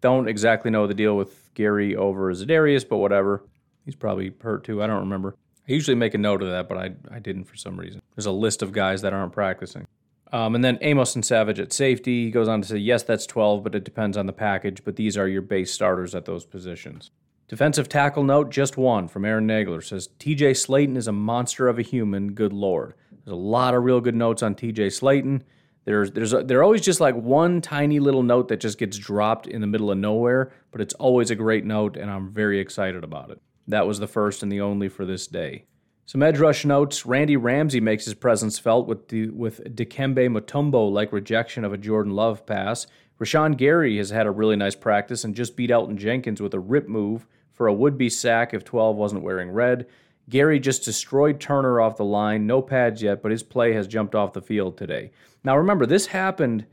[0.00, 3.44] Don't exactly know the deal with Gary over Za'Darius, but whatever.
[3.84, 4.82] He's probably hurt too.
[4.82, 5.36] I don't remember.
[5.68, 8.02] I usually make a note of that, but I, I didn't for some reason.
[8.16, 9.86] There's a list of guys that aren't practicing.
[10.32, 12.24] Um, and then Amos and Savage at safety.
[12.24, 14.96] He goes on to say, yes, that's 12, but it depends on the package, but
[14.96, 17.10] these are your base starters at those positions.
[17.50, 21.80] Defensive tackle note, just one from Aaron Nagler says, TJ Slaton is a monster of
[21.80, 22.94] a human, good lord.
[23.10, 25.42] There's a lot of real good notes on TJ Slaton.
[25.84, 29.48] There's there's a, there always just like one tiny little note that just gets dropped
[29.48, 33.02] in the middle of nowhere, but it's always a great note, and I'm very excited
[33.02, 33.42] about it.
[33.66, 35.64] That was the first and the only for this day.
[36.06, 37.04] Some edge rush notes.
[37.04, 41.78] Randy Ramsey makes his presence felt with the, with Dikembe Mutombo like rejection of a
[41.78, 42.86] Jordan Love pass.
[43.20, 46.60] Rashan Gary has had a really nice practice and just beat Elgton Jenkins with a
[46.60, 47.26] rip move
[47.60, 49.86] for a would be sack if 12 wasn't wearing red.
[50.30, 52.46] Gary just destroyed Turner off the line.
[52.46, 55.10] No pads yet, but his play has jumped off the field today.
[55.44, 56.64] Now remember, this happened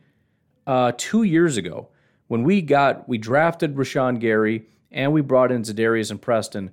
[0.65, 1.89] uh, two years ago
[2.27, 6.71] when we got we drafted Rashan Gary and we brought in Za'Darius and Preston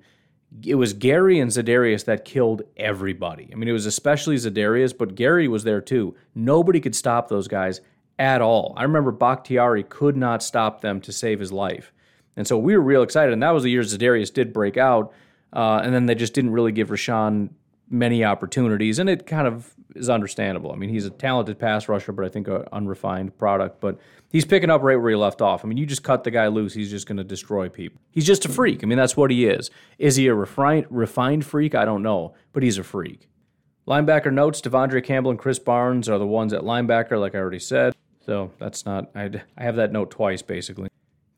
[0.64, 3.48] it was Gary and Za'Darius that killed everybody.
[3.52, 6.14] I mean, it was especially Za'Darius, but Gary was there too.
[6.36, 7.80] Nobody could stop those guys
[8.20, 8.74] at all.
[8.76, 11.92] I remember Bakhtiari could not stop them to save his life.
[12.36, 13.32] And so we were real excited.
[13.32, 15.12] And that was the year Za'Darius did break out.
[15.52, 17.50] Uh, and then they just didn't really give Rashan
[17.88, 18.98] many opportunities.
[18.98, 20.72] And it kind of is understandable.
[20.72, 23.80] I mean, he's a talented pass rusher, but I think an unrefined product.
[23.80, 23.98] But
[24.30, 25.64] he's picking up right where he left off.
[25.64, 28.00] I mean, you just cut the guy loose, he's just going to destroy people.
[28.10, 28.82] He's just a freak.
[28.82, 29.70] I mean, that's what he is.
[29.98, 31.74] Is he a refined, refined freak?
[31.74, 33.28] I don't know, but he's a freak.
[33.86, 37.58] Linebacker notes De'Vondre Campbell and Krys Barnes are the ones at linebacker, like I already
[37.58, 37.94] said.
[38.24, 40.88] So that's not, I'd, I have that note twice basically.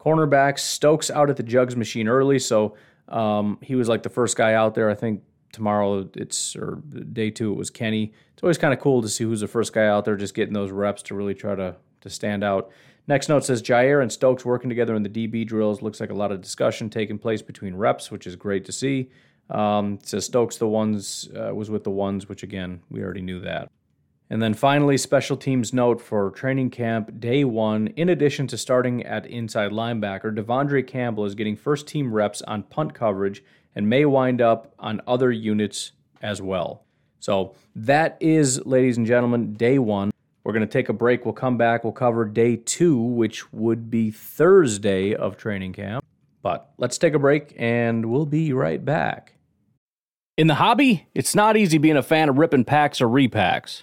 [0.06, 2.76] Cornerbacks, Stokes out at the jugs machine early, so
[3.08, 4.88] um, he was like the first guy out there.
[4.88, 6.76] I think tomorrow it's, or
[7.12, 8.12] day two, it was Kenny.
[8.32, 10.54] It's always kind of cool to see who's the first guy out there just getting
[10.54, 12.70] those reps to really try to, to stand out.
[13.08, 15.82] Next note says Jaire and Stokes working together in the DB drills.
[15.82, 19.10] Looks like a lot of discussion taking place between reps, which is great to see.
[19.50, 23.40] Um, says Stokes the ones uh, was with the ones, which again we already knew
[23.40, 23.70] that.
[24.28, 27.88] And then finally, special teams note for training camp day one.
[27.88, 32.64] In addition to starting at inside linebacker, De'Vondre Campbell is getting first team reps on
[32.64, 33.44] punt coverage
[33.76, 36.84] and may wind up on other units as well.
[37.20, 40.10] So that is, ladies and gentlemen, day one.
[40.42, 41.24] We're going to take a break.
[41.24, 41.82] We'll come back.
[41.82, 46.04] We'll cover day two, which would be Thursday of training camp.
[46.42, 49.34] But let's take a break and we'll be right back.
[50.36, 53.82] In the hobby, it's not easy being a fan of ripping packs or repacks.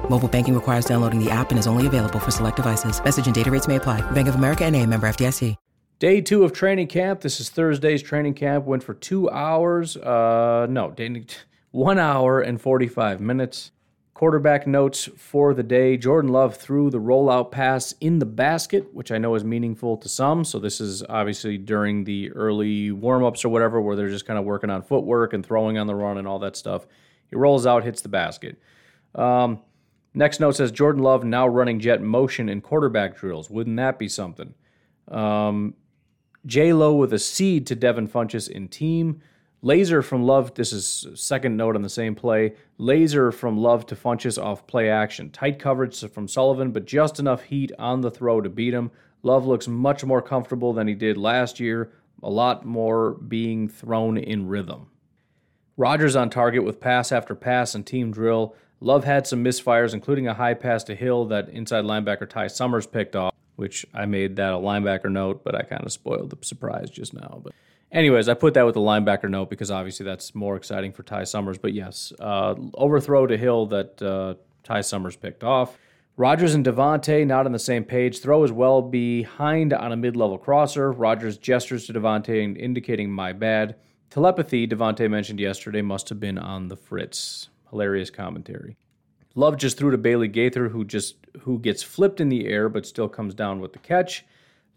[0.11, 3.01] Mobile banking requires downloading the app and is only available for select devices.
[3.01, 4.01] Message and data rates may apply.
[4.11, 5.55] Bank of America and a member FDIC.
[5.99, 7.21] Day two of training camp.
[7.21, 8.65] This is Thursday's training camp.
[8.65, 9.95] Went for two hours.
[9.95, 10.93] Uh, no,
[11.71, 13.71] one hour and 45 minutes.
[14.13, 15.95] Quarterback notes for the day.
[15.95, 20.09] Jordan Love threw the rollout pass in the basket, which I know is meaningful to
[20.09, 20.43] some.
[20.43, 24.43] So this is obviously during the early warm-ups or whatever, where they're just kind of
[24.43, 26.85] working on footwork and throwing on the run and all that stuff.
[27.29, 28.59] He rolls out, hits the basket.
[29.15, 29.61] Um,
[30.13, 33.49] next note says Jordan Love now running jet motion in quarterback drills.
[33.49, 34.53] Wouldn't that be something?
[35.07, 35.75] Um,
[36.45, 39.21] J Lo with a seed to Devin Funchess in team.
[39.63, 40.55] Laser from Love.
[40.55, 42.53] This is second note on the same play.
[42.79, 45.29] Laser from Love to Funchess off play action.
[45.29, 48.89] Tight coverage from Sullivan, but just enough heat on the throw to beat him.
[49.21, 51.91] Love looks much more comfortable than he did last year.
[52.23, 54.87] A lot more being thrown in rhythm.
[55.77, 58.55] Rodgers on target with pass after pass and team drill.
[58.81, 62.87] Love had some misfires, including a high pass to Hill that inside linebacker Ty Summers
[62.87, 66.45] picked off, which I made that a linebacker note, but I kind of spoiled the
[66.45, 67.41] surprise just now.
[67.43, 67.53] But
[67.91, 71.25] Anyways, I put that with the linebacker note because obviously that's more exciting for Ty
[71.25, 71.57] Summers.
[71.57, 75.77] But yes, uh, overthrow to Hill that uh, Ty Summers picked off.
[76.15, 78.19] Rodgers and Davante not on the same page.
[78.19, 80.91] Throw as well behind on a mid-level crosser.
[80.91, 83.75] Rodgers gestures to Davante indicating my bad.
[84.09, 87.49] Telepathy Davante mentioned yesterday must have been on the fritz.
[87.71, 88.77] Hilarious commentary.
[89.33, 92.85] Love just threw to Bailey Gaither, who just who gets flipped in the air but
[92.85, 94.25] still comes down with the catch.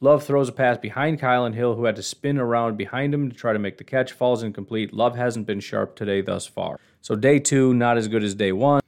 [0.01, 3.37] Love throws a pass behind Kylin Hill, who had to spin around behind him to
[3.37, 4.13] try to make the catch.
[4.13, 4.93] Falls incomplete.
[4.93, 6.79] Love hasn't been sharp today thus far.
[7.01, 8.81] So day two, not as good as day one.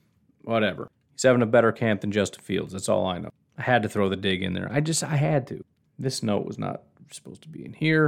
[0.43, 0.89] Whatever.
[1.13, 2.73] He's having a better camp than Justin Fields.
[2.73, 3.31] That's all I know.
[3.59, 4.69] I had to throw the dig in there.
[4.71, 5.65] I just I had to.
[5.99, 8.07] This note was not supposed to be in here.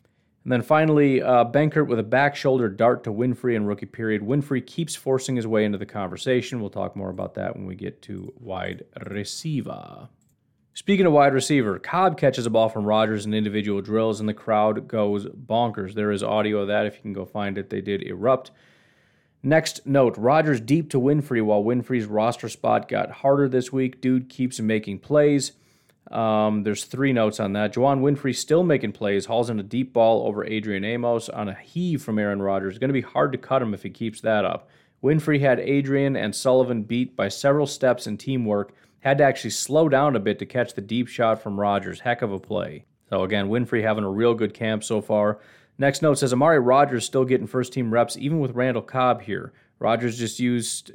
[0.48, 4.22] And then finally, uh, Benkert with a back shoulder dart to Winfree in rookie period.
[4.22, 6.58] Winfree keeps forcing his way into the conversation.
[6.58, 10.08] We'll talk more about that when we get to wide receiver.
[10.72, 14.32] Speaking of wide receiver, Cobb catches a ball from Rodgers in individual drills, and the
[14.32, 15.92] crowd goes bonkers.
[15.92, 16.86] There is audio of that.
[16.86, 18.50] If you can go find it, they did erupt.
[19.42, 24.00] Next note Rodgers deep to Winfree while Winfree's roster spot got harder this week.
[24.00, 25.52] Dude keeps making plays.
[26.10, 27.74] Um, there's three notes on that.
[27.74, 31.54] Juwann Winfree still making plays, hauls in a deep ball over Adrian Amos on a
[31.54, 32.72] heave from Aaron Rodgers.
[32.74, 34.68] It's Going to be hard to cut him if he keeps that up.
[35.02, 38.72] Winfree had Adrian and Sullivan beat by several steps in teamwork.
[39.00, 42.00] Had to actually slow down a bit to catch the deep shot from Rodgers.
[42.00, 42.84] Heck of a play.
[43.10, 45.38] So again, Winfree having a real good camp so far.
[45.78, 49.52] Next note says Amari Rodgers still getting first team reps even with Randall Cobb here.
[49.78, 50.92] Rodgers just used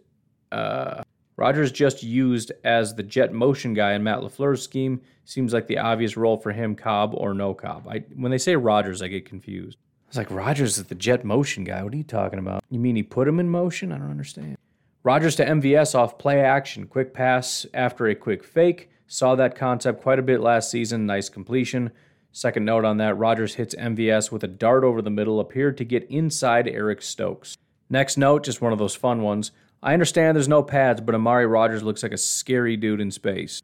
[0.51, 1.03] uh,
[1.35, 5.01] Rodgers just used as the jet motion guy in Matt LaFleur's scheme.
[5.25, 7.87] Seems like the obvious role for him, Cobb or no Cobb.
[7.87, 9.77] I, when they say Rodgers, I get confused.
[10.05, 11.81] I was like, Rodgers is the jet motion guy.
[11.83, 12.63] What are you talking about?
[12.69, 13.91] You mean he put him in motion?
[13.91, 14.57] I don't understand.
[15.01, 16.87] Rodgers to MVS off play action.
[16.87, 18.89] Quick pass after a quick fake.
[19.07, 21.05] Saw that concept quite a bit last season.
[21.05, 21.91] Nice completion.
[22.31, 25.85] Second note on that Rodgers hits MVS with a dart over the middle, appeared to
[25.85, 27.57] get inside Eric Stokes.
[27.89, 29.51] Next note, just one of those fun ones.
[29.83, 33.61] I understand there's no pads, but Amari Rodgers looks like a scary dude in space.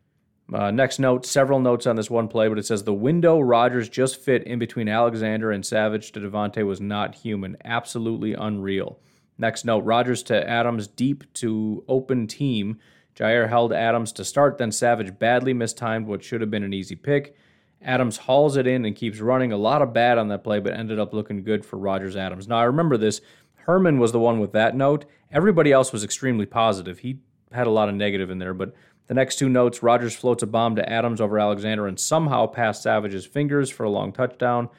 [0.53, 3.87] Uh, next note, several notes on this one play, but it says the window Rodgers
[3.87, 7.55] just fit in between Alexander and Savage to Davante was not human.
[7.63, 8.99] Absolutely unreal.
[9.37, 12.79] Next note, Rodgers to Adams deep to open team.
[13.15, 16.95] Jaire held Adams to start, then Savage badly mistimed what should have been an easy
[16.95, 17.33] pick.
[17.81, 19.53] Adams hauls it in and keeps running.
[19.53, 22.47] A lot of bad on that play, but ended up looking good for Rodgers Adams.
[22.47, 23.21] Now, I remember this.
[23.69, 25.05] Herman was the one with that note.
[25.31, 26.97] Everybody else was extremely positive.
[26.97, 27.19] He
[27.51, 28.73] had a lot of negative in there, but
[29.05, 32.81] the next two notes Rodgers floats a bomb to Adams over Alexander and somehow past
[32.81, 34.69] Savage's fingers for a long touchdown.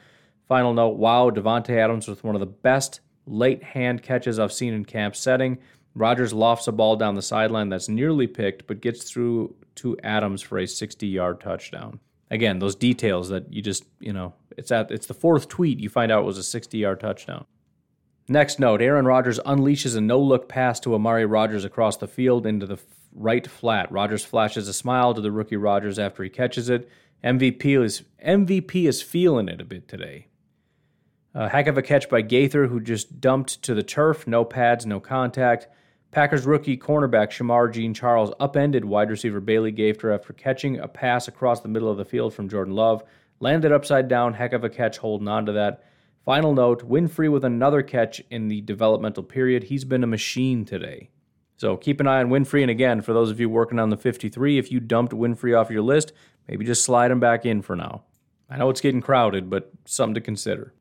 [0.49, 4.73] Final note wow, Davante Adams with one of the best late hand catches I've seen
[4.73, 5.59] in camp setting.
[5.95, 10.41] Rodgers lofts a ball down the sideline that's nearly picked, but gets through to Adams
[10.41, 12.01] for a 60 yard touchdown.
[12.29, 15.87] Again, those details that you just, you know, it's at it's the fourth tweet you
[15.87, 17.45] find out it was a 60 yard touchdown.
[18.31, 22.47] Next note Aaron Rodgers unleashes a no look pass to Amari Rodgers across the field
[22.47, 22.79] into the
[23.13, 23.91] right flat.
[23.91, 26.89] Rodgers flashes a smile to the rookie Rodgers after he catches it.
[27.25, 30.27] MVP is, MVP is feeling it a bit today.
[31.33, 34.25] A heck of a catch by Gaither, who just dumped to the turf.
[34.25, 35.67] No pads, no contact.
[36.11, 41.27] Packers rookie cornerback Shemar Jean Charles upended wide receiver Bailey Gaither after catching a pass
[41.27, 43.03] across the middle of the field from Jordan Love.
[43.41, 44.35] Landed upside down.
[44.35, 45.83] Heck of a catch holding on to that.
[46.25, 49.63] Final note Winfree with another catch in the developmental period.
[49.63, 51.09] He's been a machine today.
[51.57, 52.61] So keep an eye on Winfree.
[52.61, 55.71] And again, for those of you working on the 53, if you dumped Winfree off
[55.71, 56.11] your list,
[56.47, 58.03] maybe just slide him back in for now.
[58.49, 60.73] I know it's getting crowded, but something to consider.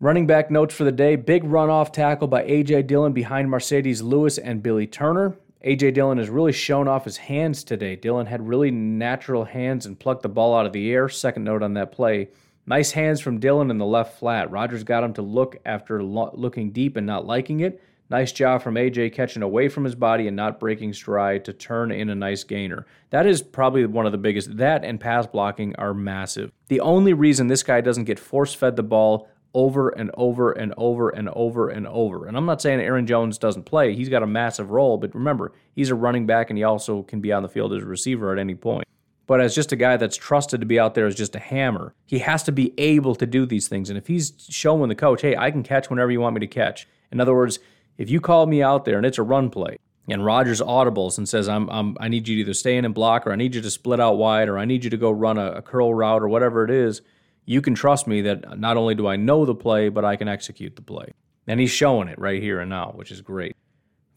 [0.00, 2.82] Running back notes for the day big runoff tackle by A.J.
[2.82, 5.36] Dillon behind Marcedes Lewis and Billy Turner.
[5.62, 5.92] A.J.
[5.92, 7.94] Dillon has really shown off his hands today.
[7.94, 11.08] Dillon had really natural hands and plucked the ball out of the air.
[11.08, 12.28] Second note on that play.
[12.66, 14.50] Nice hands from Dillon in the left flat.
[14.50, 17.82] Rodgers got him to look after lo- looking deep and not liking it.
[18.08, 21.90] Nice job from AJ catching away from his body and not breaking stride to turn
[21.90, 22.86] in a nice gainer.
[23.10, 24.56] That is probably one of the biggest.
[24.58, 26.52] That and pass blocking are massive.
[26.68, 30.72] The only reason this guy doesn't get force fed the ball over and over and
[30.76, 32.26] over and over and over.
[32.26, 33.94] And I'm not saying Aaron Jones doesn't play.
[33.94, 37.20] He's got a massive role, but remember, he's a running back and he also can
[37.20, 38.86] be on the field as a receiver at any point
[39.26, 41.94] but as just a guy that's trusted to be out there as just a hammer,
[42.06, 43.88] he has to be able to do these things.
[43.88, 46.46] And if he's showing the coach, hey, I can catch whenever you want me to
[46.46, 46.88] catch.
[47.10, 47.58] In other words,
[47.98, 51.28] if you call me out there and it's a run play, and Rodgers audibles and
[51.28, 53.54] says, I'm, I'm, I need you to either stay in and block, or I need
[53.54, 55.94] you to split out wide, or I need you to go run a, a curl
[55.94, 57.02] route, or whatever it is,
[57.44, 60.28] you can trust me that not only do I know the play, but I can
[60.28, 61.12] execute the play.
[61.46, 63.56] And he's showing it right here and now, which is great.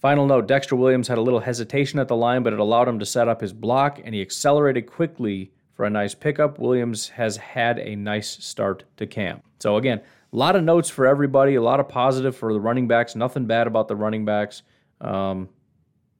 [0.06, 3.00] Final note Dexter Williams had a little hesitation at the line, but it allowed him
[3.00, 6.60] to set up his block, and he accelerated quickly for a nice pickup.
[6.60, 9.44] Williams has had a nice start to camp.
[9.58, 10.02] So, again,
[10.32, 13.48] A lot of notes for everybody, a lot of positive for the running backs, nothing
[13.48, 14.62] bad about the running backs.
[15.02, 15.50] Um,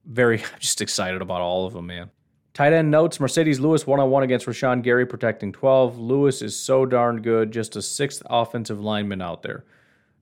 [0.04, 2.10] very just excited about all of them, man.
[2.54, 5.96] Tight end notes Marcedes Lewis one on one against Rashan Gary, protecting 12.
[5.96, 9.64] Lewis is so darn good, just a sixth offensive lineman out there.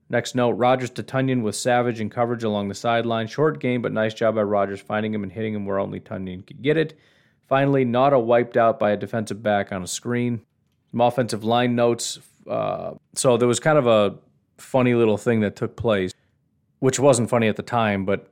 [0.09, 3.27] Next note Rodgers to Tonyan with Savage and coverage along the sideline.
[3.27, 6.45] Short game, but nice job by Rodgers finding him and hitting him where only Tonyan
[6.45, 6.97] could get it.
[7.47, 10.41] Finally, Nauta wiped out by a defensive back on a screen.
[10.91, 12.19] Some offensive line notes.
[12.49, 14.15] Uh, so there was kind of a
[14.57, 16.11] funny little thing that took place,
[16.79, 18.31] which wasn't funny at the time, but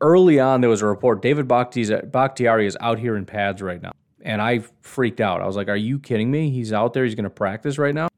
[0.00, 3.92] early on there was a report David Bakhtiari is out here in pads right now.
[4.22, 5.40] And I freaked out.
[5.40, 6.50] I was like, are you kidding me?
[6.50, 7.04] He's out there.
[7.04, 8.08] He's going to practice right now.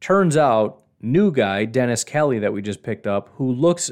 [0.00, 3.90] Turns out, new guy, Dennis Kelly, that we just picked up, who looks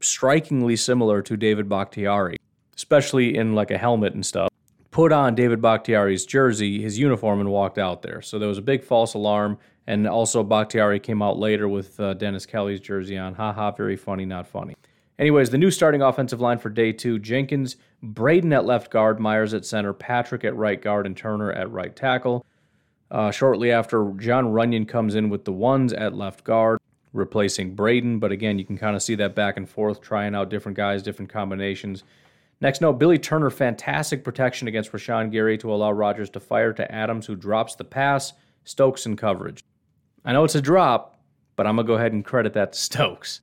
[0.00, 2.36] strikingly similar to David Bakhtiari,
[2.76, 4.48] especially in like a helmet and stuff
[4.94, 8.22] put on David Bakhtiari's jersey, his uniform, and walked out there.
[8.22, 9.58] So there was a big false alarm.
[9.88, 13.34] And also, Bakhtiari came out later with uh, Dennis Kelly's jersey on.
[13.34, 14.76] Ha ha, very funny, not funny.
[15.18, 17.74] Anyways, the new starting offensive line for day two Jenkins,
[18.04, 21.94] Braden at left guard, Myers at center, Patrick at right guard, and Turner at right
[21.94, 22.46] tackle.
[23.14, 26.80] Uh, shortly after, Jon Runyan comes in with the ones at left guard,
[27.12, 28.18] replacing Braden.
[28.18, 31.00] But again, you can kind of see that back and forth, trying out different guys,
[31.00, 32.02] different combinations.
[32.60, 36.92] Next note Billy Turner, fantastic protection against Rashan Gary to allow Rodgers to fire to
[36.92, 38.32] Adams, who drops the pass.
[38.64, 39.62] Stokes in coverage.
[40.24, 41.20] I know it's a drop,
[41.54, 43.42] but I'm going to go ahead and credit that to Stokes.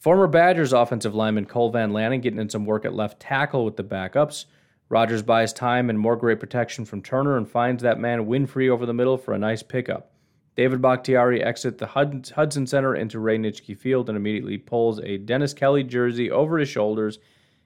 [0.00, 3.76] Former Badgers offensive lineman Cole Van Lanen getting in some work at left tackle with
[3.76, 4.46] the backups.
[4.92, 8.86] Rodgers buys time and more great protection from Turner and finds that man Winfree over
[8.86, 10.12] the middle for a nice pickup.
[10.54, 15.54] David Bakhtiari exits the Hutson Center into Ray Nitschke Field and immediately pulls a Dennis
[15.54, 17.18] Kelly jersey over his shoulders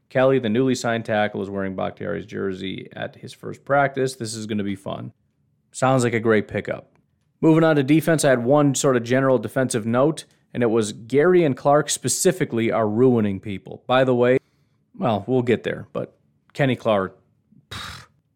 [0.08, 4.14] Kelly, the newly signed tackle, is wearing Bakhtiari's jersey at his first practice.
[4.14, 5.12] This is going to be fun.
[5.72, 6.92] Sounds like a great pickup.
[7.40, 10.24] Moving on to defense, I had one sort of general defensive note,
[10.54, 13.82] and it was Gary and Clark specifically are ruining people.
[13.86, 14.38] By the way,
[14.96, 16.15] well, we'll get there, but
[16.56, 17.18] Kenny Clark.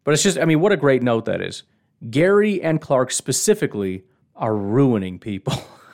[0.03, 1.63] But it's just, I mean, what a great note that is.
[2.09, 4.03] Gary and Clark specifically
[4.35, 5.53] are ruining people.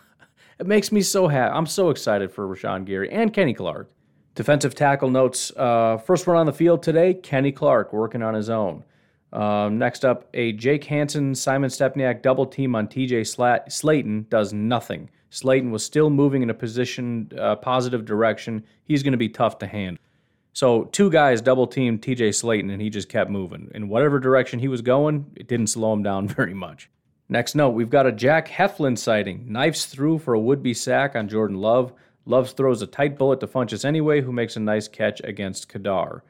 [0.60, 1.56] it makes me so happy.
[1.56, 3.90] I'm so excited for Rashan Gary and Kenny Clark.
[4.36, 5.54] Defensive tackle notes.
[5.56, 8.84] Uh, first one on the field today, Kenny Clark working on his own.
[9.32, 14.52] Um, next up, a Jake Hanson, Simon Stepaniak double team on TJ Slat- Slaton does
[14.52, 15.10] nothing.
[15.32, 18.64] Slaton was still moving in a position, uh, positive direction.
[18.84, 20.02] He's going to be tough to handle.
[20.58, 23.70] So, two guys double teamed TJ Slaton, and he just kept moving.
[23.76, 26.89] In whatever direction he was going, it didn't slow him down very much.
[27.30, 29.45] Next note, we've got a Jack Heflin sighting.
[29.47, 31.93] Knifes through for a would be sack on Jordan Love.
[32.26, 36.22] Loves throws a tight bullet to Funchess anyway, who makes a nice catch against Kadar.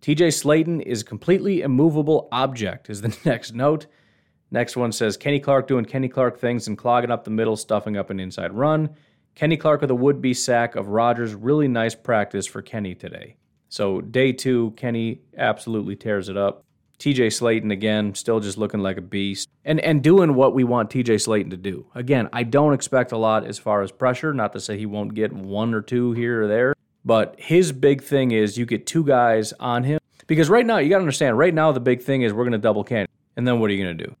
[0.00, 3.84] TJ Slaton is a completely immovable object, is the next note.
[4.50, 7.98] Next one says Kenny Clark doing Kenny Clark things and clogging up the middle, stuffing
[7.98, 8.96] up an inside run.
[9.34, 11.34] Kenny Clark with a would be sack of Rodgers.
[11.34, 13.36] Really nice practice for Kenny today.
[13.68, 16.64] So, day two, Kenny absolutely tears it up.
[16.98, 20.90] TJ Slaton again, still just looking like a beast and and doing what we want
[20.90, 21.84] TJ Slaton to do.
[21.94, 25.14] Again, I don't expect a lot as far as pressure, not to say he won't
[25.14, 29.04] get one or two here or there, but his big thing is you get two
[29.04, 32.22] guys on him because right now you got to understand, right now the big thing
[32.22, 33.08] is we're going to double Kenny.
[33.36, 34.16] And then what are you going to do?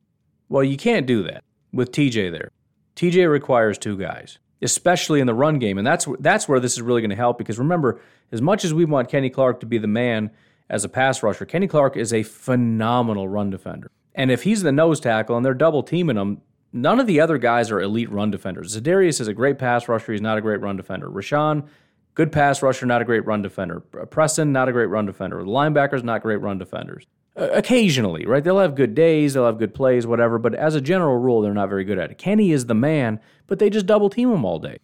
[0.48, 2.50] Well, you can't do that with TJ there.
[2.96, 6.82] TJ requires two guys, especially in the run game, and that's that's where this is
[6.82, 8.00] really going to help because remember,
[8.32, 10.30] as much as we want Kenny Clark to be the man
[10.68, 11.44] as a pass rusher.
[11.44, 13.90] Kenny Clark is a phenomenal run defender.
[14.14, 16.40] And if he's the nose tackle and they're double teaming him,
[16.72, 18.76] none of the other guys are elite run defenders.
[18.76, 20.12] Za'Darius is a great pass rusher.
[20.12, 21.08] He's not a great run defender.
[21.08, 21.66] Rashan,
[22.14, 23.80] good pass rusher, not a great run defender.
[23.80, 25.38] Preston, not a great run defender.
[25.42, 27.06] The linebackers, not great run defenders.
[27.36, 28.44] Occasionally, right?
[28.44, 31.52] They'll have good days, they'll have good plays, whatever, but as a general rule, they're
[31.52, 32.18] not very good at it.
[32.18, 33.18] Kenny is the man,
[33.48, 34.78] but they just double team him all day.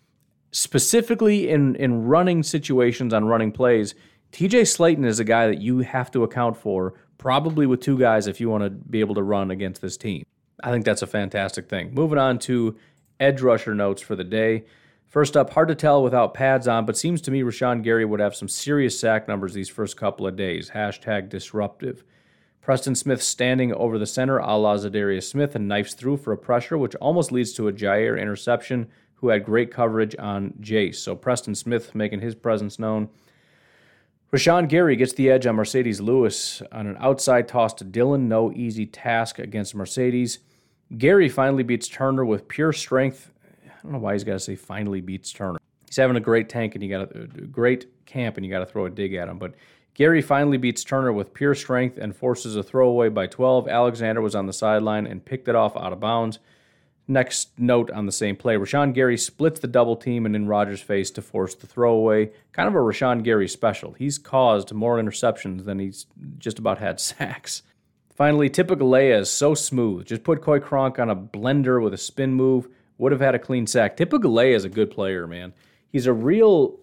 [0.51, 3.95] Specifically in, in running situations on running plays,
[4.33, 8.27] TJ Slaton is a guy that you have to account for, probably with two guys
[8.27, 10.25] if you want to be able to run against this team.
[10.63, 11.95] I think that's a fantastic thing.
[11.95, 12.77] Moving on to
[13.21, 14.65] edge rusher notes for the day.
[15.07, 18.21] First up, hard to tell without pads on, but seems to me Rashan Gary would
[18.21, 20.71] have some serious sack numbers these first couple of days.
[20.71, 22.05] Hashtag disruptive.
[22.61, 26.39] Preston Smith standing over the center, a la Za'Darius Smith, and knifes through for a
[26.39, 30.97] pressure, which almost leads to a Jaire interception, who had great coverage on Jace.
[30.97, 33.09] So Preston Smith making his presence known.
[34.33, 38.29] Rashan Gary gets the edge on Marcedes Lewis on an outside toss to Dillon.
[38.29, 40.39] No easy task against Marcedes.
[40.97, 43.31] Gary finally beats Turner with pure strength.
[43.65, 45.59] I don't know why he's got to say finally beats Turner.
[45.87, 48.61] He's having a great tank and you got a uh, great camp and you got
[48.61, 49.39] to throw a dig at him.
[49.39, 49.55] But
[49.95, 53.69] Gary finally beats Turner with pure strength and forces a throwaway by 12.
[53.69, 56.39] Alexander was on the sideline and picked it off out of bounds.
[57.09, 60.81] Next note on the same play Rashan Gary splits the double team and in Rodgers'
[60.81, 62.31] face to force the throwaway.
[62.53, 63.95] Kind of a Rashan Gary special.
[63.95, 66.07] He's caused more interceptions than he's
[66.39, 67.63] just about had sacks.
[68.15, 70.07] Finally, Tipa Galeai is so smooth.
[70.07, 72.69] Just put Coy Cronk on a blender with a spin move,
[72.99, 73.97] would have had a clean sack.
[73.97, 75.53] Tipa Galeai is a good player, man.
[75.89, 76.79] He's a real.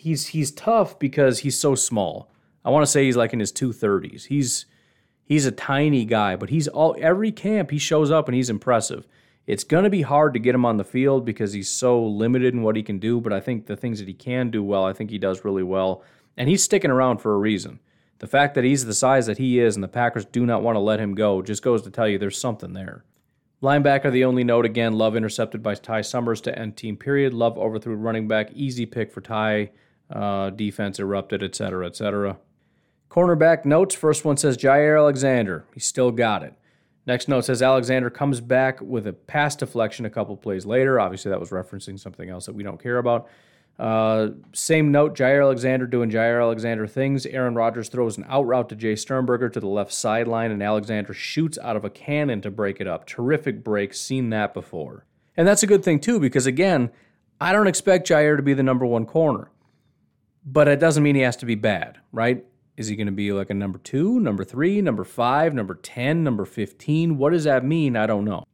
[0.00, 2.30] He's he's tough because he's so small.
[2.64, 4.24] I want to say he's like in his two thirties.
[4.26, 4.66] He's
[5.30, 9.06] He's a tiny guy, but he's all every camp he shows up and he's impressive.
[9.46, 12.52] It's going to be hard to get him on the field because he's so limited
[12.52, 14.84] in what he can do, but I think the things that he can do well,
[14.84, 16.02] I think he does really well.
[16.36, 17.78] And he's sticking around for a reason.
[18.18, 20.74] The fact that he's the size that he is and the Packers do not want
[20.74, 23.04] to let him go just goes to tell you there's something there.
[23.62, 27.34] Linebacker, the only note again, Love intercepted by Ty Summers to end team period.
[27.34, 29.70] Love overthrew running back, easy pick for Ty.
[30.10, 32.38] Uh, defense erupted, etc., etc.
[33.08, 35.64] Cornerback notes first one says Jaire Alexander.
[35.72, 36.54] He still got it.
[37.06, 41.00] Next note says Alexander comes back with a pass deflection a couple plays later.
[41.00, 43.28] Obviously, that was referencing something else that we don't care about.
[43.80, 47.24] Uh, same note, Jaire Alexander doing Jaire Alexander things.
[47.24, 51.14] Aaron Rodgers throws an out route to Jace Sternberger to the left sideline, and Alexander
[51.14, 53.06] shoots out of a cannon to break it up.
[53.06, 55.06] Terrific break, seen that before.
[55.34, 56.90] And that's a good thing, too, because again,
[57.40, 59.50] I don't expect Jaire to be the number one corner,
[60.44, 62.44] but it doesn't mean he has to be bad, right?
[62.76, 66.24] Is he going to be like a number two, number three, number five, number 10,
[66.24, 67.18] number 15?
[67.18, 67.96] What does that mean?
[67.96, 68.44] I don't know.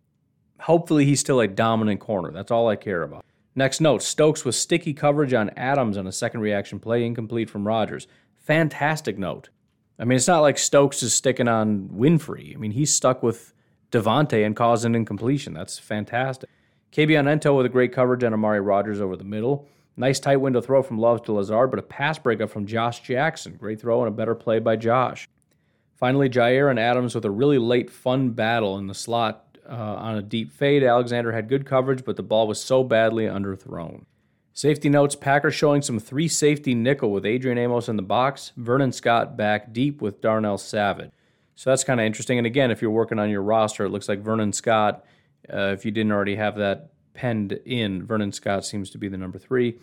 [0.61, 2.32] Hopefully, he's still a dominant corner.
[2.32, 3.24] That's all I care about.
[3.55, 7.66] Next note Stokes with sticky coverage on Adams on a second reaction play, incomplete from
[7.66, 8.07] Rodgers.
[8.34, 9.49] Fantastic note.
[9.99, 12.55] I mean, it's not like Stokes is sticking on Winfree.
[12.55, 13.55] I mean, he's stuck with
[13.91, 15.55] Davante and causing incompletion.
[15.55, 16.51] That's fantastic.
[16.93, 19.68] Kabion Ento with a great coverage on Amari Rodgers over the middle.
[19.97, 23.57] Nice tight window throw from Love to Lazard, but a pass breakup from Josh Jackson.
[23.57, 25.28] Great throw and a better play by Josh.
[25.94, 30.16] Finally, Jaire and Adams with a really late, fun battle in the slot uh, on
[30.16, 30.84] a deep fade.
[30.84, 34.05] Alexander had good coverage, but the ball was so badly underthrown.
[34.53, 38.92] Safety notes Packers showing some three safety nickel with Adrian Amos in the box, Vernon
[38.92, 41.11] Scott back deep with Darnell Savage.
[41.55, 42.36] So that's kind of interesting.
[42.36, 45.05] And again, if you're working on your roster, it looks like Vernon Scott,
[45.53, 48.07] uh, if you didn't already have that penned in.
[48.07, 49.79] Vernon Scott seems to be the number three.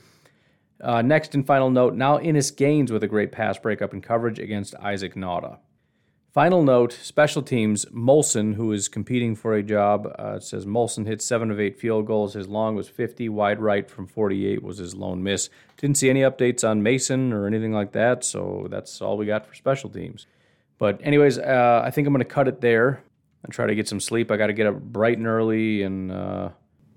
[0.82, 4.40] Uh, next and final note now Innis Gaines with a great pass breakup and coverage
[4.40, 5.58] against Isaac Nauta.
[6.34, 11.22] Final note special teams Molson, who is competing for a job, uh, says Molson hit
[11.22, 12.34] seven of eight field goals.
[12.34, 15.52] His long was 50, wide right from 48 was his lone miss.
[15.78, 19.46] Didn't see any updates on Mason or anything like that, so that's all we got
[19.46, 20.26] for special teams.
[20.80, 23.04] But, anyways, uh, I think I'm going to cut it there
[23.44, 24.32] and try to get some sleep.
[24.32, 26.50] I got to get up bright and early and uh,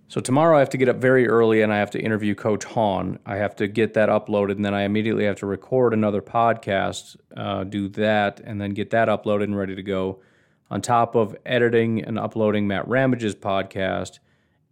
[0.09, 2.65] so tomorrow I have to get up very early and I have to interview Coach
[2.65, 3.19] Hahn.
[3.27, 7.17] I have to get that uploaded and then I immediately have to record another podcast,
[7.37, 10.21] uh, do that, and then get that uploaded and ready to go.
[10.69, 14.19] On top of editing and uploading Matt Ramage's podcast,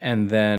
[0.01, 0.59] and then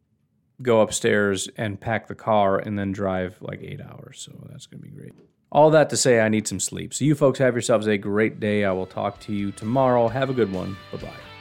[0.62, 4.22] go upstairs and pack the car and then drive like eight hours.
[4.22, 5.14] So that's going to be great.
[5.52, 6.94] All that to say, I need some sleep.
[6.94, 8.66] So you folks have yourselves a great day.
[8.66, 10.08] I will talk to you tomorrow.
[10.08, 10.76] Have a good one.
[10.92, 11.35] Bye bye.